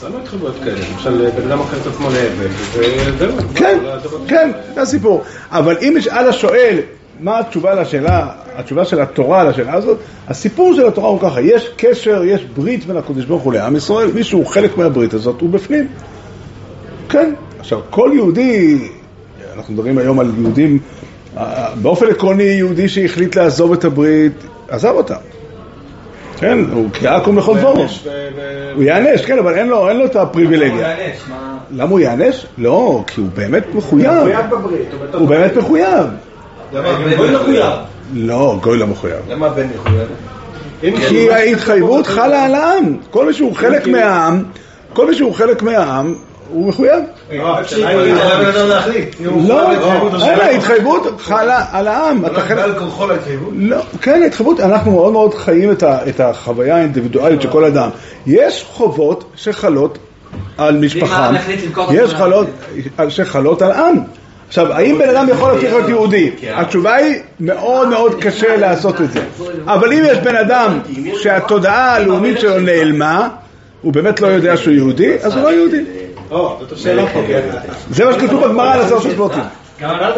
[0.01, 0.79] אז למה התחייבויות כאלה?
[0.93, 3.37] למשל, בן אדם מכר את עצמו לאבן, וזהו.
[3.55, 3.79] כן,
[4.27, 5.23] כן, זה הסיפור.
[5.51, 6.79] אבל אם ישאל השואל
[7.19, 12.23] מה התשובה לשאלה, התשובה של התורה לשאלה הזאת, הסיפור של התורה הוא ככה, יש קשר,
[12.23, 15.87] יש ברית בין הקדוש ברוך הוא לעם ישראל, מי שהוא חלק מהברית הזאת הוא בפנים.
[17.09, 18.87] כן, עכשיו כל יהודי,
[19.55, 20.79] אנחנו מדברים היום על יהודים,
[21.81, 24.33] באופן עקרוני יהודי שהחליט לעזוב את הברית,
[24.69, 25.15] עזב אותה.
[26.41, 27.85] כן, הוא כעכו"ם לכל דברו.
[28.75, 30.95] הוא יענש, כן, אבל אין לו, אין לו את הפריבילגיה.
[31.71, 32.45] למה הוא יענש?
[32.57, 34.27] לא, כי הוא באמת מחויב.
[35.13, 36.07] הוא באמת מחויב.
[38.13, 39.17] לא, גוי לא מחויב.
[39.29, 40.07] למה בן מחויב?
[41.09, 42.97] כי ההתחייבות חלה על העם.
[43.11, 44.43] כל מי שהוא חלק מהעם,
[44.93, 46.15] כל מי שהוא חלק מהעם,
[46.51, 46.99] הוא מחויב.
[49.47, 52.25] לא, אין, ההתחייבות חלה על העם.
[52.25, 52.57] אתה חלק...
[52.57, 53.49] בעל כורחו להתחייבות?
[53.55, 57.89] לא, כן, ההתחייבות, אנחנו מאוד מאוד חיים את, החוויה האינדיבידואלית של כל אדם.
[58.27, 59.97] יש חובות שחלות
[60.57, 61.31] על משפחה,
[61.91, 62.47] יש חלות
[63.09, 63.97] שחלות על עם.
[64.47, 66.31] עכשיו, האם בן אדם יכול להמשיך להיות יהודי?
[66.53, 69.21] התשובה היא, מאוד מאוד קשה לעשות את זה.
[69.65, 70.79] אבל אם יש בן אדם
[71.15, 73.29] שהתודעה הלאומית שלו נעלמה,
[73.81, 75.83] הוא באמת לא יודע שהוא יהודי, אז הוא לא יהודי.
[77.27, 77.41] כן.
[77.89, 79.43] זה מה שכתוב בגמרא על עשר שבטים.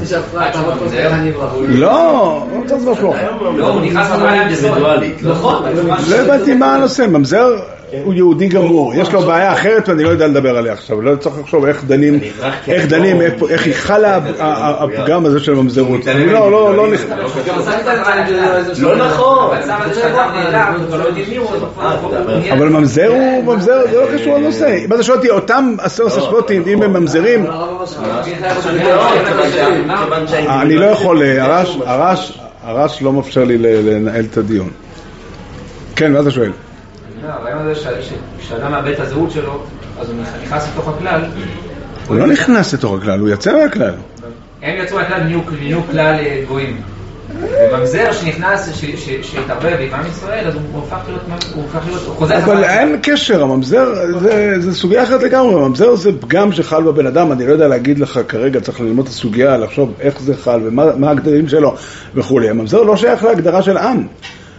[1.68, 3.30] לא, לא רוצה משהו אחר.
[3.56, 5.22] לא, הוא נכנס לבעיה אינדיבידואלית.
[5.22, 5.64] נכון.
[6.08, 7.56] לא הבנתי מה הנושא, ממזר
[8.04, 11.34] הוא יהודי גמור, יש לו בעיה אחרת ואני לא יודע לדבר עליה עכשיו, לא צריך
[11.40, 12.20] לחשוב איך דנים,
[12.68, 16.08] איך דנים, איך היא חלה הפגם הזה של ממזרות.
[16.08, 17.06] אני לא, לא, לא נכנס.
[18.72, 19.56] זה, לא נכון.
[19.56, 19.94] אבל
[22.58, 24.78] זה לא ממזר הוא ממזר, זה לא קשור לנושא.
[24.84, 27.46] אם אתה שואל אותי, אותם עשרת השבטים, אם הם ממזרים,
[30.48, 31.22] אני לא יכול,
[32.64, 34.70] הרעש, לא מאפשר לי לנהל את הדיון.
[35.96, 36.50] כן, מה אתה שואל?
[37.28, 39.62] הרעיון הזה ש- ש- כשאדם מאבד את הזהות שלו,
[40.00, 41.20] אז הוא נכנס לתוך הכלל,
[42.06, 43.94] הוא לא נכנס לתוך הכלל, הוא יצא מהכלל.
[44.62, 46.80] הם יצאו מהכלל ונהיו נהיו כלל אה, גויים.
[47.72, 51.20] וממזר שנכנס, ש- ש- שהתערבב עם עם ישראל, אז הוא הופך להיות,
[51.54, 52.64] הוא הופך להיות, הוא חוזר אבל.
[52.64, 57.46] אין קשר, הממזר זה, זה סוגיה אחרת לגמרי, הממזר זה פגם שחל בבן אדם, אני
[57.46, 61.10] לא יודע להגיד לך כרגע, צריך ללמוד את הסוגיה, לחשוב איך זה חל ומה מה
[61.10, 61.74] הגדרים שלו
[62.14, 62.50] וכולי.
[62.50, 64.06] הממזר לא שייך להגדרה של עם.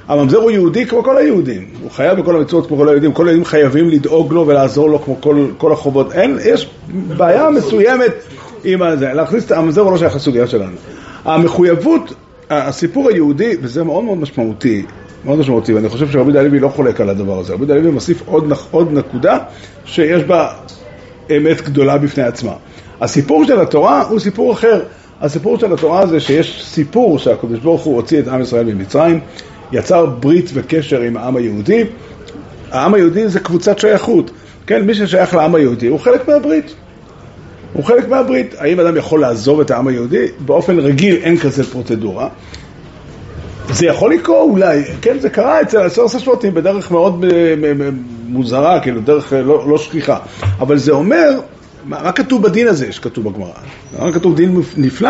[0.08, 3.46] הממזר הוא יהודי כמו כל היהודים, הוא חייב בכל המצוות כמו כל היהודים, כל היהודים
[3.46, 6.14] חייבים לדאוג לו ולעזור לו כמו כל, כל החובות.
[6.14, 6.70] אין, יש
[7.18, 8.12] בעיה מסוימת
[8.64, 10.76] עם הזה, להכניס, את הממזר הוא לא שייך לסוגיה שלנו.
[11.26, 12.14] המחויבות,
[12.50, 14.86] הסיפור היהודי, וזה מאוד מאוד משמעותי,
[15.26, 17.54] מאוד משמעותי, ואני חושב שרבי יהודה הלוי לא חולק על הדבר הזה.
[17.54, 19.38] רבי יהודה הלוי מוסיף עוד, עוד נקודה
[19.86, 20.50] שיש בה
[21.38, 22.54] אמת גדולה בפני עצמה.
[23.02, 24.82] הסיפור של התורה הוא סיפור אחר.
[25.22, 29.20] הסיפור של התורה זה שיש סיפור שהקדוש ברוך הוא הוציא את עם ישראל ממצרים,
[29.72, 31.84] יצר ברית וקשר עם העם היהודי.
[32.72, 34.32] העם היהודי זה קבוצת שייכות.
[34.68, 36.76] כן, מי ששייך לעם היהודי הוא חלק מהברית.
[37.74, 38.56] הוא חלק מהברית.
[38.58, 40.26] האם אדם יכול לעזוב את העם היהודי?
[40.40, 42.30] באופן רגיל אין כזה פרוצדורה.
[43.70, 47.54] זה יכול לקרות אולי, כן, זה קרה אצל הסורס השבטים בדרך מאוד אה,
[48.28, 50.18] מוזרה, כאילו, דרך אה, לא, לא שכיחה.
[50.60, 51.30] אבל זה אומר,
[51.86, 53.52] מה, מה כתוב בדין הזה שכתוב בגמרא?
[54.00, 55.10] מה כתוב דין נפלא?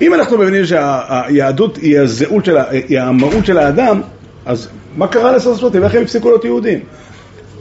[0.00, 2.56] אם אנחנו מבינים שהיהדות היא הזהות של,
[2.88, 4.00] היא המהות של האדם,
[4.46, 5.84] אז מה קרה לסורס השבטים?
[5.84, 6.80] איך הם הפסיקו להיות יהודים?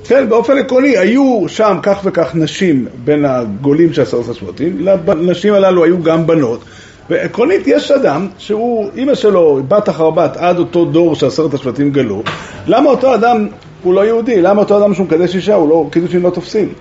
[0.08, 5.84] כן, באופן עקרוני, היו שם כך וכך נשים בין הגולים של הסורס השבטים, לנשים הללו
[5.84, 6.64] היו גם בנות.
[7.10, 12.24] ועקרונית יש אדם שהוא, אימא שלו, בת אחר בת, עד אותו דור שעשרת השבטים גלו,
[12.68, 13.48] למה אותו אדם
[13.84, 14.42] הוא לא יהודי?
[14.42, 16.74] למה אותו אדם שהוא מקדש אישה, הוא לא, קידושים לא תופסים?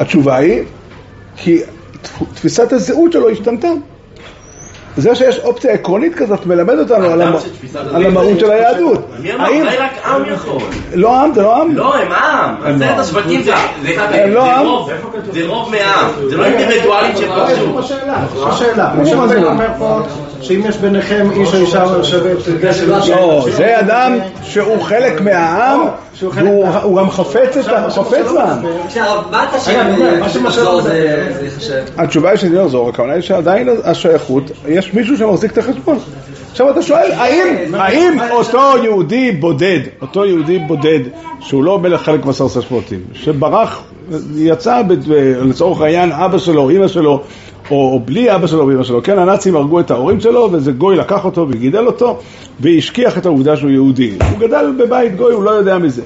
[0.00, 0.62] התשובה היא,
[1.36, 1.60] כי
[2.34, 3.68] תפיסת הזהות שלו השתנתה.
[4.96, 7.06] זה שיש אופציה עקרונית כזאת מלמד אותנו
[7.94, 9.10] על המהות של היהדות.
[9.18, 9.48] מי אמר?
[9.48, 10.62] אולי רק עם יכול.
[10.94, 11.76] לא עם, זה לא עם.
[11.76, 12.54] לא, הם עם.
[12.76, 13.42] עשרת השבטים
[15.32, 16.28] זה רוב מעם.
[16.28, 17.80] זה לא אינדיבידואלית של משהו.
[17.80, 17.92] יש
[18.38, 18.92] פה שאלה.
[19.44, 20.00] אומר פה
[20.44, 22.36] שאם יש ביניכם איש או אישה יושבת...
[22.86, 25.80] לא, זה אדם שהוא חלק מהעם,
[26.22, 27.56] והוא גם חפץ
[28.34, 28.60] מהעם.
[31.96, 35.98] התשובה היא שזה לא יחזור, הכוונה היא שעדיין השייכות, יש מישהו שמחזיק את החשבון.
[36.50, 41.00] עכשיו אתה שואל, האם, האם אותו יהודי בודד, אותו יהודי בודד,
[41.40, 43.82] שהוא לא מלך חלק מסרס השבטים, שברח,
[44.36, 44.82] יצא
[45.42, 47.22] לצורך העניין אבא שלו, אמא שלו,
[47.70, 50.96] או, או בלי אבא שלו ואמא שלו, כן, הנאצים הרגו את ההורים שלו, ואיזה גוי
[50.96, 52.18] לקח אותו וגידל אותו,
[52.60, 54.18] והשכיח את העובדה שהוא יהודי.
[54.30, 56.02] הוא גדל בבית גוי, הוא לא יודע מזה.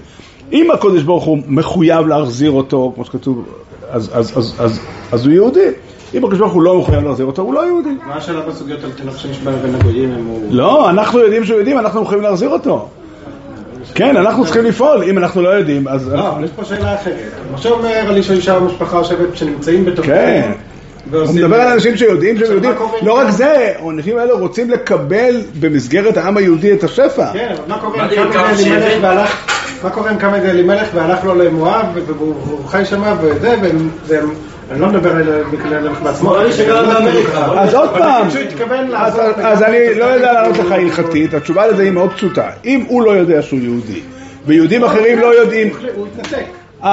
[0.52, 3.44] אם הקודש ברוך הוא מחויב להחזיר אותו, כמו שכתוב,
[3.90, 4.80] אז, אז, אז, אז,
[5.12, 5.68] אז הוא יהודי.
[6.14, 7.90] אם הקדוש ברוך הוא לא מחויב להחזיר אותו, הוא לא יהודי.
[8.06, 10.40] מה השאלה בסוגיות על תינוק שנשבע בין הגויים אם הוא...
[10.50, 12.88] לא, אנחנו יודעים שהוא יהודי, אנחנו מחויבים להחזיר אותו.
[13.94, 16.08] כן, אנחנו צריכים לפעול, אם אנחנו לא יודעים, אז...
[16.08, 17.30] לא, אבל יש פה שאלה אחרת.
[17.54, 19.00] עכשיו אומר על איש או אישה או משפחה
[19.34, 20.06] שנמצאים בתוכו.
[20.06, 20.52] כן.
[21.12, 26.16] הוא מדבר על אנשים שיודעים שהם יודעים, לא רק זה, האנשים האלה רוצים לקבל במסגרת
[26.16, 27.32] העם היהודי את השפע.
[27.32, 29.46] כן, אבל מה קורה אם קם אלימלך והלך,
[29.82, 33.56] מה קורה קם אלימלך והלך לו למואב, והוא חי שם וזה,
[34.08, 34.30] והם...
[34.70, 36.36] אני לא מדבר על המלך בעצמו.
[37.56, 38.26] אז עוד פעם,
[39.36, 42.50] אז אני לא יודע לענות לך הלכתית, התשובה לזה היא מאוד פשוטה.
[42.64, 44.00] אם הוא לא יודע שהוא יהודי,
[44.46, 45.70] ויהודים אחרים לא יודעים...
[45.94, 46.57] הוא התנתק.
[46.84, 46.90] אה,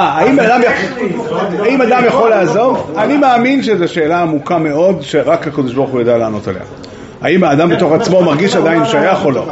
[1.64, 2.92] האם אדם, יכול לעזוב?
[2.98, 6.62] אני מאמין שזו שאלה עמוקה מאוד, שרק הקדוש ברוך הוא יודע לענות עליה.
[7.22, 9.46] האם האדם בתוך עצמו מרגיש עדיין שייך או לא?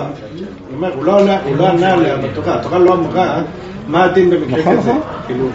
[0.95, 3.41] הוא לא ענה עליה בתורה, התורה לא אמרה
[3.87, 4.89] מה הדין במקרה נכון, כזה.
[4.89, 5.01] נכון.
[5.27, 5.45] כאילו,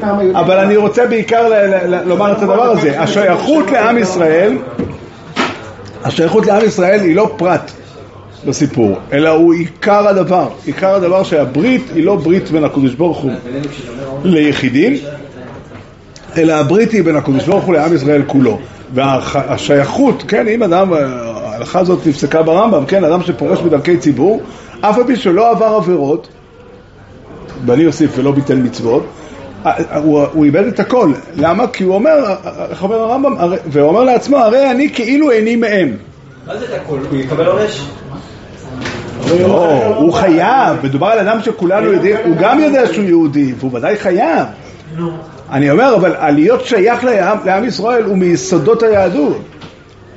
[0.00, 0.40] מהעם היהודי...
[0.40, 1.52] אבל אני רוצה בעיקר
[2.06, 3.00] לומר את הדבר הזה.
[3.00, 4.56] השייכות לעם ישראל,
[6.04, 7.70] השייכות לעם ישראל היא לא פרט.
[8.46, 10.48] בסיפור, אלא הוא עיקר הדבר.
[10.66, 13.32] עיקר הדבר שהברית היא לא ברית בין הקדוש ברוך הוא
[14.24, 14.96] ליחידים,
[16.36, 18.58] אלא הברית היא בין הקדוש ברוך הוא לעם ישראל כולו.
[18.94, 24.42] והשייכות, כן, אם אדם, ההלכה הזאת נפסקה ברמב"ם, כן, אדם שפורש בדרכי ציבור,
[24.80, 26.28] אף על פי שלא עבר עבירות,
[27.66, 29.06] ואני אוסיף ולא ביטל מצוות,
[29.94, 31.12] הוא, הוא איבד את הכל.
[31.36, 31.66] למה?
[31.66, 32.34] כי הוא אומר,
[32.70, 33.34] איך אומר הרמב"ם,
[33.66, 35.96] והוא אומר לעצמו, הרי אני כאילו איני מהם.
[36.46, 36.98] מה זה את הכל?
[37.10, 37.88] הוא יקבל עונש?
[39.40, 43.96] לא, הוא חייב, מדובר על אדם שכולנו יודעים, הוא גם יודע שהוא יהודי, והוא ודאי
[43.96, 44.46] חייב.
[45.50, 49.38] אני אומר, אבל להיות שייך לעם, לעם ישראל הוא מיסודות היהדות.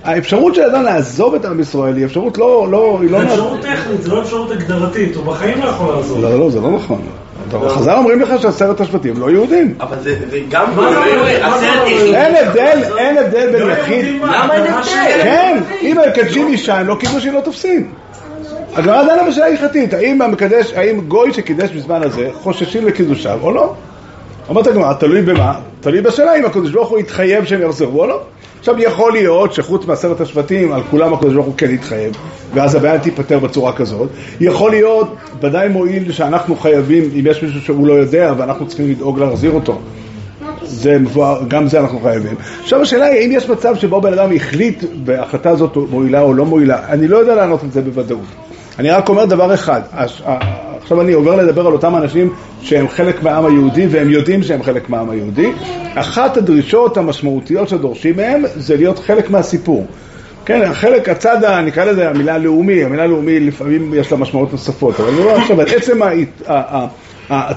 [0.03, 2.67] האפשרות של אדם לעזוב את עם ישראל היא אפשרות לא...
[2.71, 6.21] לא זה אפשרות טכנית, זה לא אפשרות הגדרתית, הוא בחיים לא יכול לעזוב.
[6.21, 7.01] לא, לא, זה לא נכון.
[7.67, 9.75] חז"ל אומרים לך שעשרת השבטים לא יהודים.
[9.79, 10.15] אבל זה
[10.49, 10.65] גם...
[12.13, 14.05] אין הבדל, אין הבדל בין יחיד.
[14.21, 15.23] למה אין הבדל?
[15.23, 17.91] כן, אם הם מקדשים אישה, הם לא קידושים לא תופסים.
[18.73, 23.73] הגמרא דנה בשאלה הלכתית, האם המקדש, האם גוי שקידש בזמן הזה חוששים לקידושיו או לא?
[24.49, 25.53] אומרת הגמרא, תלוי במה?
[25.79, 28.21] תלוי בשאלה אם הקדוש ברוך הוא יתחייב שהם יחזרו או לא.
[28.59, 32.13] עכשיו יכול להיות שחוץ מעשרת השבטים, על כולם הקדוש ברוך הוא כן יתחייב,
[32.53, 34.09] ואז הבעיה תיפתר בצורה כזאת.
[34.41, 39.19] יכול להיות, ודאי מועיל שאנחנו חייבים, אם יש מישהו שהוא לא יודע, ואנחנו צריכים לדאוג
[39.19, 39.79] להחזיר אותו.
[40.63, 42.35] זה מבואר, גם זה אנחנו חייבים.
[42.61, 46.45] עכשיו השאלה היא, האם יש מצב שבו בן אדם החליט וההחלטה הזאת מועילה או לא
[46.45, 46.87] מועילה?
[46.89, 48.50] אני לא יודע לענות על זה בוודאות.
[48.79, 49.81] אני רק אומר דבר אחד,
[50.81, 54.89] עכשיו אני עובר לדבר על אותם אנשים שהם חלק מהעם היהודי והם יודעים שהם חלק
[54.89, 55.51] מהעם היהודי.
[55.95, 59.87] אחת הדרישות המשמעותיות שדורשים מהם זה להיות חלק מהסיפור.
[60.45, 65.09] כן, החלק, הצד, נקרא לזה המילה לאומי, המילה לאומי לפעמים יש לה משמעות נוספות, אבל
[65.09, 65.99] אני לא עכשיו, עצם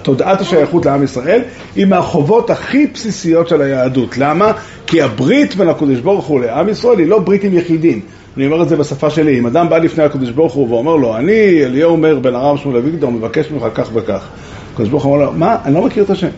[0.02, 1.42] תודעת השייכות לעם ישראל
[1.76, 4.18] היא מהחובות הכי בסיסיות של היהדות.
[4.18, 4.52] למה?
[4.86, 8.00] כי הברית בין הקדוש ברוך הוא לעם ישראל היא לא ברית עם יחידים.
[8.36, 11.16] אני אומר את זה בשפה שלי, אם אדם בא לפני הקדוש ברוך הוא ואומר לו,
[11.16, 14.28] אני, אליהו אומר בן הרב שמואל אביגדור, מבקש ממך כך וכך.
[14.72, 15.56] הקדוש ברוך הוא אומר לו, מה?
[15.64, 16.28] אני לא מכיר את השם.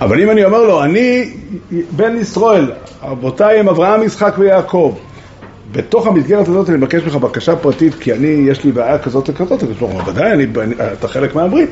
[0.00, 1.30] אבל אם אני אומר לו, אני
[1.90, 2.70] בן ישראל,
[3.02, 4.94] אבותיי הם אברהם, יצחק ויעקב,
[5.72, 9.62] בתוך המסגרת הזאת אני מבקש ממך בקשה פרטית, כי אני, יש לי בעיה כזאת וכזאת,
[9.62, 10.46] הקדוש ברוך הוא אומר, ודאי,
[10.92, 11.70] אתה חלק מהברית.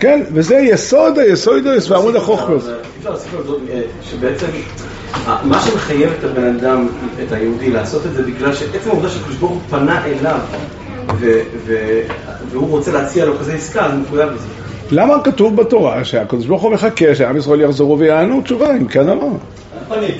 [0.00, 2.54] כן, וזה יסוד היסוד ועמוד החוכמה.
[2.54, 2.60] אי
[2.98, 3.34] אפשר להוסיף
[3.70, 4.46] אה, שבעצם
[5.44, 6.88] מה שמחייב את הבן אדם,
[7.22, 10.38] את היהודי, לעשות את זה בגלל שעצם העובדה שהקדוש ברוך הוא פנה אליו
[11.18, 12.00] ו- ו-
[12.50, 14.46] והוא רוצה להציע לו כזה עסקה, אז הוא מחויב לזה.
[14.90, 19.26] למה כתוב בתורה שהקדוש ברוך הוא מחכה שעם ישראל יחזרו ויענו תשובה, אם כן אמר.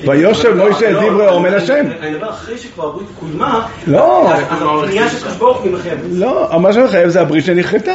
[0.07, 1.85] ויושב מוישה את לא, דברי אור מן השם.
[2.01, 4.33] אני מדבר אחרי שכבר הברית קוימה, לא.
[4.33, 5.99] אז הפנייה של הקדוש ברוך הוא מחייב.
[6.11, 7.91] לא, מה שמחייב זה הברית שנכרתה.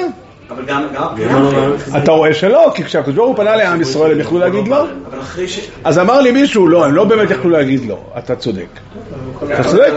[0.54, 1.06] אבל גם, גם.
[1.96, 4.86] אתה רואה שלא, כי כשהקדוש ברוך הוא פנה לעם ישראל הם יכלו להגיד לא.
[5.84, 7.98] אז אמר לי מישהו, לא, הם לא באמת יכלו להגיד לא.
[8.18, 8.66] אתה צודק.
[9.44, 9.92] אתה צודק.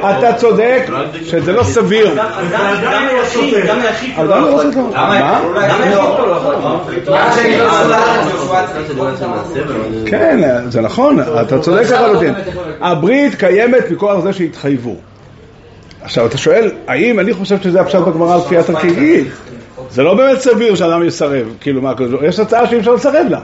[0.00, 0.82] אתה צודק
[1.24, 2.14] שזה לא סביר.
[2.14, 4.64] גם היחיד, גם היחיד לא לא יכול.
[4.64, 4.90] לא?
[4.92, 5.40] מה?
[5.54, 6.28] גם היחיד לא יכול.
[7.06, 7.18] לא
[10.06, 12.34] כן, זה נכון, אתה צודק לחלוטין.
[12.80, 14.96] הברית קיימת מכוח זה שהתחייבו.
[16.02, 19.26] עכשיו, אתה שואל, האם אני חושב שזה הפשט בגמרא על כפיית הרקיעית?
[19.90, 22.94] זה לא באמת סביר שאדם יסרב, כאילו מה, הקדוש ברוך הוא- יש הצעה שאי אפשר
[22.94, 23.40] לסרב לה.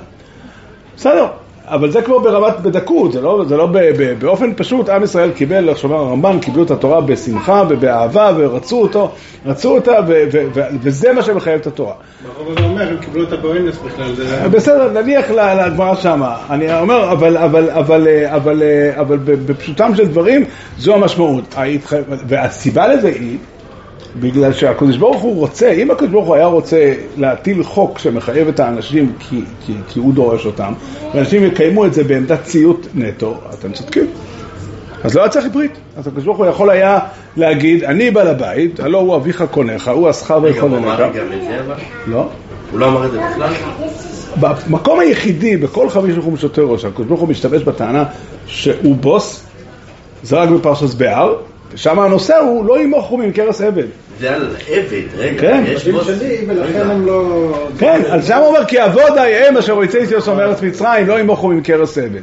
[0.96, 1.26] בסדר,
[1.68, 5.30] אבל זה כבר ברמת בדקות, זה לא, זה לא ב, ב, באופן פשוט, עם ישראל
[5.30, 9.11] קיבל, איך שאומר הרמב"ן, קיבלו את התורה בשמחה ובאהבה ורצו אותו,
[9.46, 11.94] רצו אותה, ו, ו, ו, וזה מה שמחייב את התורה.
[12.37, 14.48] ברור זה אומר, הם קיבלו את הבואנס בכלל, זה...
[14.48, 16.37] בסדר, נניח ל- לגמרא שמה.
[16.50, 20.44] אני אומר, אבל, אבל, אבל, אה, אבל, אה, אבל בפשוטם של דברים,
[20.78, 21.54] זו המשמעות.
[22.28, 23.37] והסיבה לזה היא,
[24.20, 28.61] בגלל שהקדוש ברוך הוא רוצה, אם הקדוש ברוך הוא היה רוצה להטיל חוק שמחייב את
[28.61, 30.72] האנשים כי, כי, כי הוא דורש אותם,
[31.14, 34.07] ואנשים יקיימו את זה בעמדת ציות נטו, אתם צודקים.
[35.05, 35.72] אז לא היה צריך ברית.
[35.96, 36.98] אז הקדוש ברוך הוא יכול היה
[37.37, 41.02] להגיד, אני בעל הבית, הלא הוא אביך קונך, הוא הוא ויכוננך.
[42.07, 42.29] לא.
[42.70, 43.52] הוא לא אמר את זה בכלל?
[44.40, 48.05] במקום היחידי בכל חמיש נחום שוטר ראש, הקדוש ברוך הוא משתמש בטענה
[48.46, 49.46] שהוא בוס,
[50.22, 51.35] זה רק בפרשת בהר,
[51.77, 53.85] ושם הנושא הוא לא ימוכו ממכרס עבד.
[54.21, 55.65] זה על עבד, רגע, כן.
[55.67, 56.07] יש בוס.
[56.07, 57.49] שלי, ולכן הם לא...
[57.79, 61.49] כן, אז שם הוא אומר כי עבודי הם אשר יצא יוסף מארץ מצרים לא ימוכו
[61.49, 62.21] ממכרס עבד.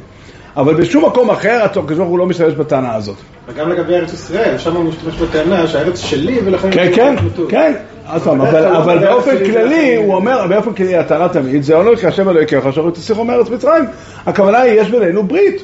[0.58, 3.16] אבל בשום מקום אחר הקדוש ברוך הוא לא משתמש בטענה הזאת.
[3.48, 6.72] וגם לגבי ארץ ישראל, שם הוא משתמש בטענה שהארץ שלי ולכן...
[6.72, 7.16] כן, הם כן.
[7.50, 7.74] כן.
[8.13, 12.30] עוד פעם, אבל, אבל באופן כללי, הוא אומר, באופן כללי הטענה תמיד, זה אומר כהשם
[12.30, 13.86] אלוהיכך אשר תסיכו מארץ מצרים.
[14.26, 15.63] הכוונה היא, יש בינינו ברית.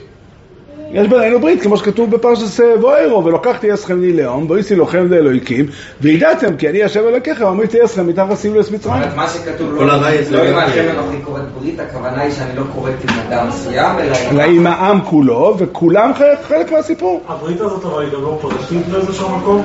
[0.94, 5.66] יש בינינו ברית, כמו שכתוב בפרשת בוארו, ולוקחתי אסכם לי לאום, ואיסי לוחם לאלוהיקים,
[6.02, 9.02] וידעתם כי אני השם אלוהיכך, ואמרתי אסכם מתחת סיבולס מצרים.
[9.16, 12.56] מה שכתוב כל לא זה לא עם לא- האחים אנוכי קוראת ברית, הכוונה היא שאני
[12.56, 13.96] לא קוראת עם אדם מסוים,
[14.32, 16.12] אלא עם העם כולו, וכולם
[16.48, 17.22] חלק- מהסיפור.
[17.28, 19.62] הברית הזאת אבל היא גם לא פרטית באיזשהו מקום?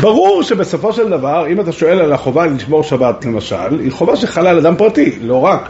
[0.00, 4.50] ברור שבסופו של דבר, אם אתה שואל על החובה לשמור שבת למשל, היא חובה שחלה
[4.50, 5.68] על אדם פרטי, לא רק.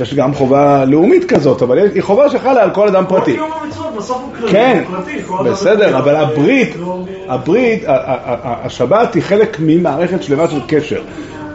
[0.00, 3.32] יש גם חובה לאומית כזאת, אבל היא חובה שחלה על כל אדם פרטי.
[3.32, 4.84] כל יום המצוות בסוף הוא כללי, כן,
[5.44, 5.98] בסדר.
[5.98, 11.02] אבל הברית, לא- הברית, ה- ה- ה- השבת היא חלק ממערכת שלמה של קשר.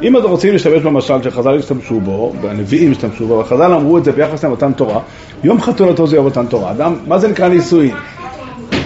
[0.03, 4.11] אם אתם רוצים להשתמש במשל שחז"ל השתמשו בו, והנביאים השתמשו בו, וחז"ל אמרו את זה
[4.11, 4.99] ביחס למתן תורה,
[5.43, 6.71] יום חתונתו זה יום מתן תורה.
[6.71, 7.95] אדם, מה זה נקרא נישואין?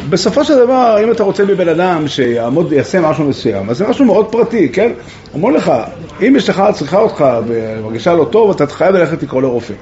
[0.10, 4.06] בסופו של דבר, אם אתה רוצה מבן אדם שיעמוד, יעשה משהו מסוים, אז זה משהו
[4.06, 4.92] מאוד פרטי, כן?
[5.34, 5.72] אומרים לך,
[6.22, 9.74] אם אשתך צריכה אותך ומרגישה לא טוב, אתה חייב ללכת לקרוא לרופא.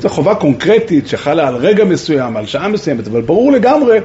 [0.00, 3.98] זו חובה קונקרטית שחלה על רגע מסוים, על שעה מסוימת, אבל ברור לגמרי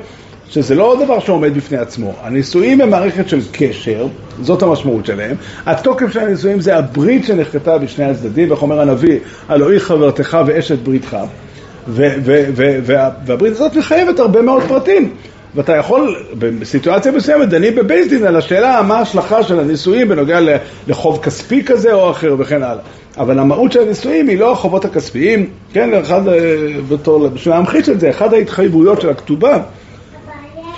[0.50, 2.14] שזה לא דבר שעומד בפני עצמו.
[2.22, 4.08] הנישואים הם מערכת של קשר,
[4.42, 5.36] זאת המשמעות שלהם.
[5.66, 11.18] התוקף של הנישואים זה הברית שנחקתה בשני הצדדים, איך אומר הנביא, הלואי חברתך ואשת בריתך.
[11.88, 15.14] והברית הזאת מחייבת הרבה מאוד פרטים.
[15.58, 20.40] ואתה יכול, בסיטואציה מסוימת, דנים בבייס דין על השאלה מה ההשלכה של הנישואים בנוגע
[20.88, 22.84] לחוב כספי כזה או אחר וכן הלאה.
[23.18, 26.36] אבל המהות של הנישואים היא לא החובות הכספיים, כן, אחד, אה,
[26.90, 29.60] בתור, בשביל להמחיש את זה, אחת ההתחייבויות של הכתובה,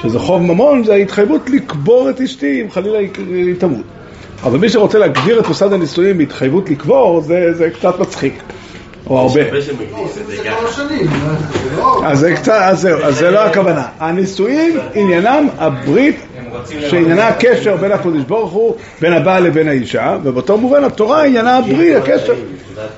[0.01, 3.85] שזה חוב ממון, זה ההתחייבות לקבור את אשתי אם חלילה היא תמות.
[4.43, 8.33] אבל מי שרוצה להגדיר את מוסד הנישואים בהתחייבות לקבור, זה, זה קצת מצחיק.
[9.09, 9.41] או הרבה.
[11.77, 12.01] לא...
[12.05, 13.83] אז זה קצת, אז זהו, אז זה לא הכוונה.
[13.99, 16.15] הנישואים עניינם הברית
[16.89, 21.95] שעניינה הקשר בין הקדוש ברוך הוא, בין הבעל לבין האישה, ובאותו מובן התורה עניינה הברית,
[21.95, 22.33] הקשר.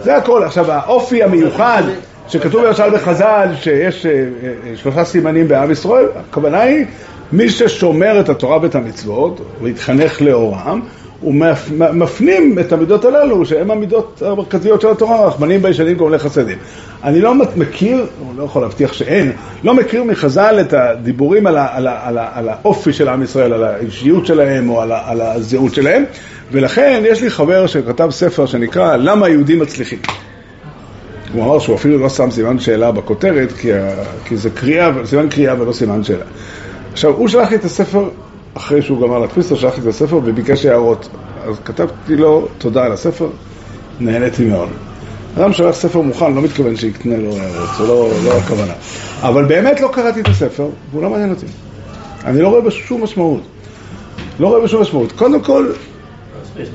[0.01, 0.43] זה הכל.
[0.43, 1.83] עכשיו האופי המיוחד
[2.27, 6.85] שכתוב למשל בחז"ל שיש אה, אה, שלושה סימנים בעם ישראל, הכוונה היא
[7.31, 10.81] מי ששומר את התורה ואת המצוות, והתחנך לאורם,
[11.21, 11.33] הוא
[11.93, 16.57] מפנים את המידות הללו, שהן המידות המרכזיות של התורה, רחמנים בישנים גומלי חסדים.
[17.03, 18.05] אני לא מכיר,
[18.37, 19.31] לא יכול להבטיח שאין,
[19.63, 23.23] לא מכיר מחז"ל את הדיבורים על, ה, על, ה, על, ה, על האופי של עם
[23.23, 26.03] ישראל, על האישיות שלהם או על, ה, על הזהות שלהם,
[26.51, 29.99] ולכן יש לי חבר שכתב ספר שנקרא למה היהודים מצליחים.
[31.33, 33.69] הוא אמר שהוא אפילו לא שם סימן שאלה בכותרת, כי,
[34.25, 36.25] כי זה קריאה, סימן קריאה ולא סימן שאלה.
[36.91, 38.09] עכשיו, הוא שלח לי את הספר
[38.53, 41.09] אחרי שהוא גמר להדפיס, שלח לי את הספר וביקש הערות.
[41.43, 43.29] אז כתבתי לו תודה על הספר,
[43.99, 44.69] נהניתי מאוד.
[45.37, 48.73] אדם שולח ספר מוכן, לא מתכוון שיקנה לו הערות, זה לא, לא הכוונה.
[49.21, 51.45] אבל באמת לא קראתי את הספר, והוא לא מעניין אותי.
[52.25, 53.41] אני לא רואה בשום משמעות.
[54.39, 55.11] לא רואה בשום משמעות.
[55.11, 55.71] קודם כל,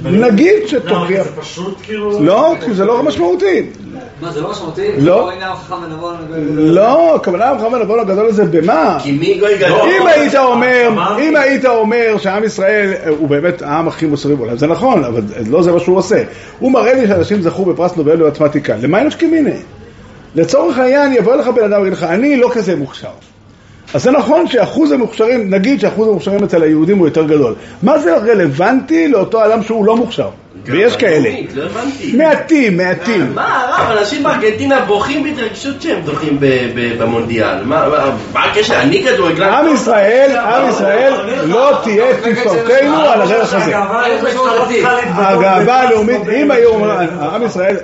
[0.04, 1.24] נגיד שתוכיח...
[1.24, 2.20] זה פשוט כאילו...
[2.20, 3.66] לא, כי זה לא משמעותי.
[4.20, 4.88] מה, זה לא משמעותי?
[4.98, 5.30] לא.
[6.56, 8.98] לא, הכוונה החכם ונבון הגדול הזה במה?
[9.02, 9.88] כי מי גוי גדול?
[10.00, 10.90] אם היית אומר,
[11.46, 15.72] היית אומר שעם ישראל הוא באמת העם הכי מוסרי בעולם, זה נכון, אבל לא זה
[15.72, 16.22] מה שהוא עושה.
[16.58, 18.76] הוא מראה לי שאנשים זכו בפרס נובל במתמטיקה.
[18.76, 19.56] למה אין השכימיני?
[20.34, 23.08] לצורך העניין יבוא לך בן אדם ויגיד לך, אני לא כזה מוכשר.
[23.94, 27.54] אז זה נכון שאחוז המוכשרים, נגיד שאחוז המוכשרים אצל היהודים הוא יותר גדול.
[27.82, 30.28] מה זה רלוונטי לאותו אדם שהוא לא מוכשר?
[30.64, 31.30] ויש כאלה.
[31.54, 32.16] לא הבנתי.
[32.16, 33.34] מעטים, מעטים.
[33.34, 36.38] מה הרב, אנשים בארגנטינה בוכים בהתרגשות שהם זוכים
[36.98, 37.62] במונדיאל.
[37.64, 38.80] מה הקשר?
[38.80, 39.48] אני כדורגלן.
[39.48, 41.12] עם ישראל, עם ישראל,
[41.44, 43.76] לא תהיה תפארתנו על הדרך הזה.
[45.14, 47.76] הגאווה הלאומית, אם היו עם ישראל,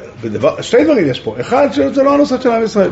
[0.60, 1.34] שתי דברים יש פה.
[1.40, 2.90] אחד, זה לא הנושא של עם ישראל.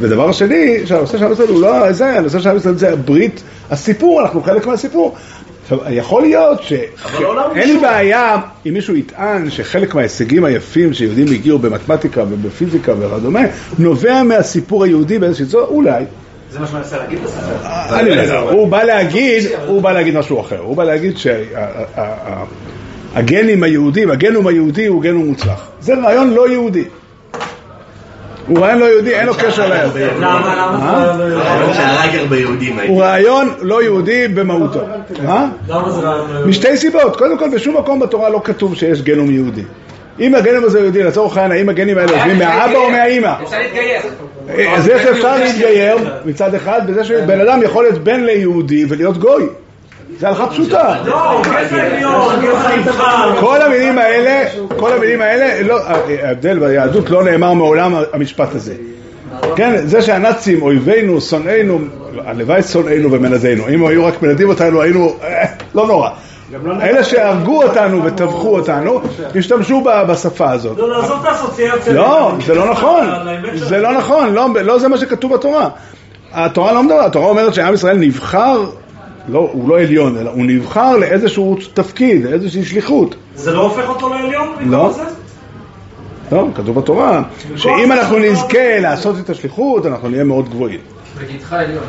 [0.00, 3.42] ודבר שני, שהנושא של עם ישראל הוא לא זה, הנושא של עם ישראל זה הברית,
[3.70, 5.16] הסיפור, אנחנו חלק מהסיפור.
[5.62, 6.72] עכשיו, יכול להיות ש...
[7.54, 8.36] אין לי בעיה
[8.66, 13.40] אם מישהו יטען שחלק מההישגים היפים שיהודים הגיעו במתמטיקה ובפיזיקה וכדומה,
[13.78, 16.04] נובע מהסיפור היהודי באיזושהי צורה, אולי.
[16.50, 17.98] זה מה שהוא מנסה להגיד בספר.
[17.98, 20.58] אני לא יודע, הוא בא להגיד, הוא בא להגיד משהו אחר.
[20.58, 21.14] הוא בא להגיד
[23.14, 25.68] שהגנים היהודים, הגנום היהודי הוא גנום מוצלח.
[25.80, 26.84] זה רעיון לא יהודי.
[28.46, 30.06] הוא רעיון לא יהודי, אין לו קשר ליהודי.
[30.20, 30.54] למה?
[30.56, 31.12] למה?
[32.88, 34.80] הוא רעיון לא יהודי במהותו.
[35.68, 36.50] למה זה רעיון לא יהודי?
[36.50, 37.16] משתי סיבות.
[37.16, 39.62] קודם כל, בשום מקום בתורה לא כתוב שיש גנום יהודי.
[40.20, 43.32] אם הגנום הזה יהודי, לצורך העניין, האם הגנים האלה יושבים מהאבא או מהאימא?
[43.42, 44.00] אפשר להתגייר.
[44.76, 49.46] אז איך אפשר להתגייר מצד אחד, בזה שבן אדם יכול להיות בן ליהודי ולהיות גוי.
[50.22, 50.94] זה הלכה פשוטה.
[51.04, 51.42] לא.
[53.40, 54.48] כל המילים האלה,
[54.78, 55.80] כל המילים האלה, לא,
[56.22, 58.74] ההבדל ביהדות לא נאמר מעולם המשפט הזה.
[59.56, 61.78] כן, זה שהנאצים אויבינו, שונאינו,
[62.24, 63.68] הלוואי שונאינו ומנדינו.
[63.68, 65.44] אם היו רק מנדים אותנו, היינו, אה,
[65.74, 66.10] לא נורא.
[66.82, 69.00] אלה שהרגו אותנו וטבחו אותנו,
[69.34, 70.78] השתמשו בשפה הזאת.
[70.78, 71.92] לא, לעזוב את האסוציאציה.
[71.92, 73.06] לא, זה לא נכון.
[73.54, 75.68] זה לא נכון, לא, לא זה מה שכתוב בתורה.
[76.32, 78.64] התורה לא מדברת, התורה אומרת שעם ישראל נבחר,
[79.28, 83.14] לא, הוא לא עליון, אלא הוא נבחר לאיזשהו תפקיד, לאיזושהי שליחות.
[83.34, 84.48] זה לא הופך אותו לעליון?
[84.60, 84.94] לא.
[86.32, 87.22] לא, כתוב בתורה,
[87.56, 90.80] שאם אנחנו נזכה לעשות את השליחות, אנחנו נהיה מאוד גבוהים.
[91.20, 91.84] בגיתך עליון.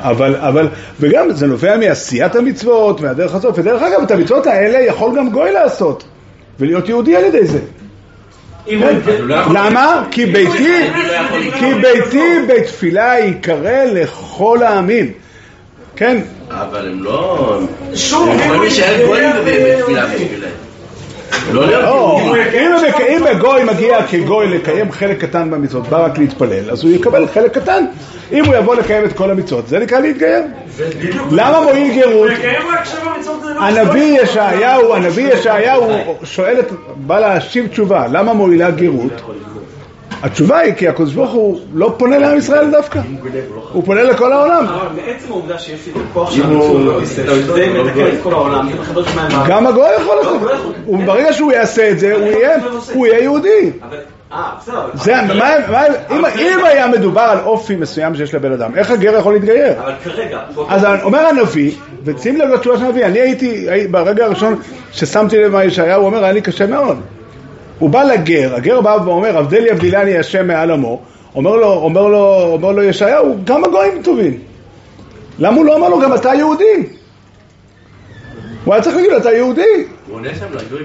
[0.00, 0.68] אבל, אבל,
[1.00, 5.52] וגם זה נובע מעשיית המצוות, מהדרך הזאת, ודרך אגב, את המצוות האלה יכול גם גוי
[5.52, 6.04] לעשות,
[6.60, 7.58] ולהיות יהודי על ידי זה.
[8.66, 8.96] כן.
[9.28, 10.04] למה?
[10.10, 10.90] כי ביתי,
[11.58, 15.12] כי ביתי בית תפילה ייקרא לכל העמים.
[15.96, 16.18] כן?
[16.60, 17.58] אבל הם לא...
[17.94, 20.06] שוב, הם יכולים להישאר גויים בתפילה.
[20.06, 20.62] בשבילם.
[23.08, 27.58] אם הגוי מגיע כגוי לקיים חלק קטן במצוות, בא רק להתפלל, אז הוא יקבל חלק
[27.58, 27.84] קטן.
[28.32, 30.42] אם הוא יבוא לקיים את כל המצוות, זה נקרא להתגייר.
[31.30, 32.30] למה מועיל גרות?
[33.54, 35.88] לא הנביא ישעיהו, הנביא ישעיהו
[36.24, 39.12] שואל את, בא להשיב תשובה, למה מועילה גרות?
[40.22, 43.00] התשובה היא כי הקדוש ברוך הוא לא פונה לעם ישראל דווקא,
[43.72, 44.66] הוא פונה לכל העולם.
[44.66, 46.42] אבל מעצם העובדה שיש לי את הכוח של
[47.54, 48.68] די מתקן את כל העולם,
[49.48, 50.42] גם הגוי יכול לעשות,
[50.86, 52.14] הוא- ברגע שהוא יעשה את זה,
[52.94, 53.70] הוא יהיה- יהודי.
[54.32, 54.50] אה,
[54.94, 55.14] זה,
[56.10, 56.24] אם,
[56.64, 59.72] היה מדובר על אופי מסוים שיש לבן אדם, איך הגר יכול להתגייר?
[59.84, 61.72] אבל כרגע, אז אומר הנביא,
[62.04, 64.56] ושים לב לתשובה של הנביא, אני הייתי, הי- ברגע הראשון
[64.92, 67.00] ששמתי לב מה ישעיהו, הוא אומר, היה לי קשה מאוד.
[67.82, 71.00] הוא בא לגר, הגר בא ואומר, הבדל יבדילני השם מעל עמו,
[71.34, 74.38] אומר לו, אומר לו, אומר לו ישעיהו, גם הגויים טובים.
[75.38, 76.86] למה הוא לא אמר לו, גם אתה יהודי?
[78.64, 79.62] הוא היה צריך להגיד אתה יהודי.
[80.08, 80.80] הוא עונה שם לגוי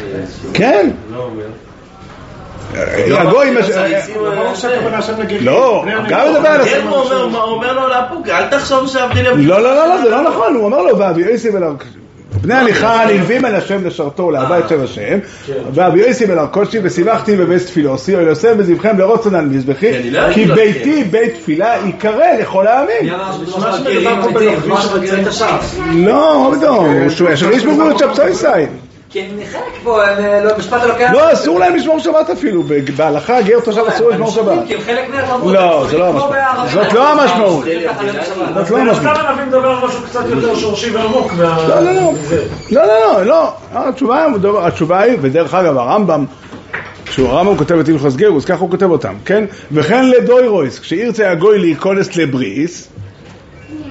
[0.00, 0.48] זה...
[0.54, 0.90] כן.
[1.12, 1.46] לא אומר.
[3.20, 3.54] הגויים...
[4.54, 5.42] שהכוונה שם נגיד...
[5.42, 6.34] לא, גם.
[6.34, 8.88] מדבר על כן, הוא אומר- לו לאפוק, אל תחשוב
[9.26, 11.68] יבדיל לא, לא, לא, לא, זה לא נכון, הוא אומר לו, ואבי יוסי ולא...
[12.40, 15.18] בני הליכה נלווים אל השם לשרתו להבא את שם השם,
[15.74, 21.04] ואבי יוסי בן הרכושי ושימחתי בבית תפילוסי, או יוסף בזבחם לרוצן על מזבחי, כי ביתי
[21.04, 23.12] בית תפילה ייקרא לכל העמים.
[25.94, 27.06] לא, מה פתאום,
[27.52, 28.66] יש בגבול שבצויסאי.
[29.10, 31.02] כי הם חלק פה, הם לא, משפט אלוקי...
[31.12, 32.62] לא, אסור להם לשמור שבת אפילו,
[32.96, 34.58] בהלכה גר תושב אסור לשמור שבת.
[34.66, 35.52] כי הם חלק מהתרבות.
[35.52, 36.34] לא, זה לא המשמעות.
[36.72, 37.64] זאת לא המשמעות.
[38.54, 39.16] זאת לא המשמעות.
[39.16, 41.68] סתם מדבר על משהו קצת יותר שורשי ועמוק מה...
[41.68, 42.12] לא, לא, לא,
[42.70, 43.52] לא, לא,
[44.40, 46.24] לא, התשובה היא, ודרך אגב הרמב"ם,
[47.06, 49.44] כשהוא הרמב"ם כותב את הלכוס גרוס, ככה הוא כותב אותם, כן?
[49.72, 52.88] וכן לדוירויס, כשירצה הגוי להיכונס לבריס,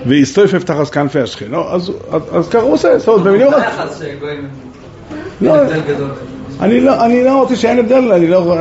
[0.05, 1.63] ויסטויפף תחת כנפי השכינו,
[2.32, 3.91] אז ככה הוא עושה, זאת אומרת, במילים אחרות...
[5.41, 5.55] לא,
[6.59, 8.55] אני לא, אני לא רוצה שאין הבדל, אני לא...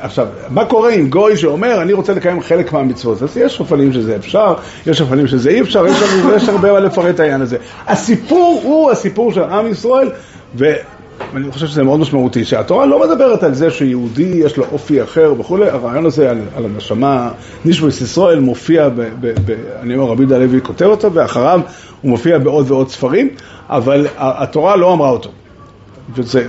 [0.00, 3.22] עכשיו, מה קורה עם גוי שאומר, אני רוצה לקיים חלק מהמצוות?
[3.22, 4.54] אז יש אופנים שזה אפשר,
[4.86, 5.96] יש אופנים שזה אי אפשר, יש,
[6.36, 7.56] יש הרבה מה לפרט העניין הזה.
[7.86, 10.10] הסיפור הוא הסיפור של עם ישראל,
[10.54, 15.34] ואני חושב שזה מאוד משמעותי, שהתורה לא מדברת על זה שיהודי יש לו אופי אחר
[15.38, 17.30] וכולי, הרעיון הזה על, על הנשמה,
[17.64, 21.60] נשמוס ישראל מופיע, ב, ב, ב, אני אומר, רבי יהודה הלוי כותב אותו, ואחריו
[22.00, 23.28] הוא מופיע בעוד ועוד ספרים,
[23.68, 25.30] אבל התורה לא אמרה אותו.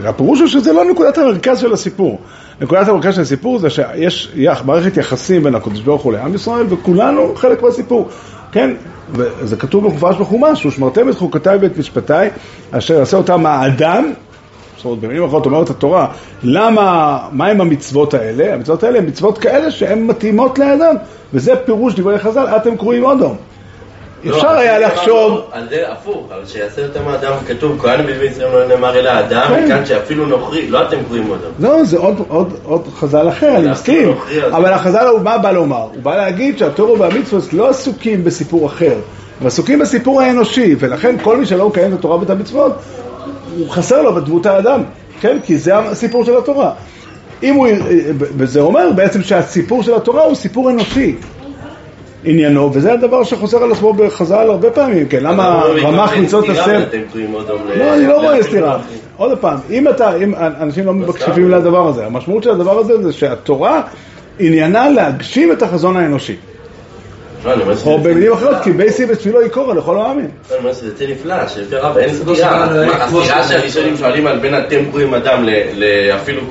[0.06, 2.20] הפירוש הוא שזה לא נקודת המרכז של הסיפור.
[2.62, 4.32] נקודת המרכז של הסיפור זה שיש
[4.66, 8.10] מערכת יחסים בין הקדוש ברוך הוא לעם ישראל, וכולנו חלק מהסיפור.
[8.51, 8.72] כן,
[9.12, 12.30] וזה כתוב במפורש בחומש, ושמרתם את חוקותיי ואת משפטיי,
[12.72, 14.12] אשר יעשה אותם האדם,
[14.78, 16.08] זאת אומרת, במילים אחרות אומרת התורה,
[16.43, 18.53] למה, מה הם המצוות האלה?
[18.53, 20.95] המצוות האלה הן מצוות כאלה שהן מתאימות לאדם,
[21.34, 23.36] וזה פירוש דברי חז"ל, אתם קרואים אודום.
[24.30, 25.41] אפשר היה לחשוב...
[25.51, 29.51] על זה הפוך, אבל שיעשה יותר מהאדם כתוב, כהן בבית ישראל לא נאמר אלא האדם,
[29.63, 31.47] מכאן שאפילו נוכרי, לא אתם קוראים אותו.
[31.59, 31.97] לא, זה
[32.63, 34.11] עוד חז"ל אחר, אני מסכים.
[34.51, 35.88] אבל החז"ל הוא מה בא לומר?
[35.93, 38.95] הוא בא להגיד שהתורו והמצוות לא עסוקים בסיפור אחר,
[39.41, 42.73] הם עסוקים בסיפור האנושי, ולכן כל מי שלא מקיים את התורה ואת המצוות,
[43.57, 44.84] הוא חסר לו בדמות האדם,
[45.21, 45.38] כן?
[45.43, 46.71] כי זה הסיפור של התורה.
[47.43, 47.67] אם הוא,
[48.17, 51.15] וזה אומר בעצם שהסיפור של התורה הוא סיפור אנושי.
[52.26, 56.84] עניינו, וזה הדבר שחוזר על עצמו בחז"ל הרבה פעמים, כן, למה רמ"ח מצוות הסר...
[57.78, 58.80] לא, אני לא רואה סתירה.
[59.17, 63.13] עוד פעם, אם אתה, אם אנשים לא מקשיבים לדבר הזה, המשמעות של הדבר הזה זה
[63.13, 63.82] שהתורה
[64.39, 66.36] עניינה להגשים את החזון האנושי.
[67.86, 70.28] או במילים אחרות, כי בייסי ותפילו יקורה לכל העמים.
[70.52, 72.68] אני אומר שזה יוצא נפלא, שיותר רב, אין סתירה.
[72.93, 76.41] הסתירה שהראשונים שואלים על בין אתם קוראים אדם לאפילו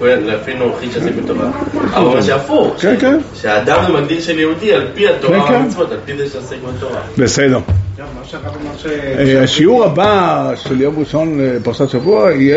[0.59, 1.45] נוכחי שעשה בטובה.
[1.93, 2.77] אבל הוא אומר שהפוך,
[3.35, 7.01] שהאדם זה מגדיר של יהודי על פי התורה והמצוות, על פי זה שעסק בתורה.
[7.19, 7.59] בסדר.
[9.43, 12.57] השיעור הבא של יום ראשון פרשת שבוע יהיה...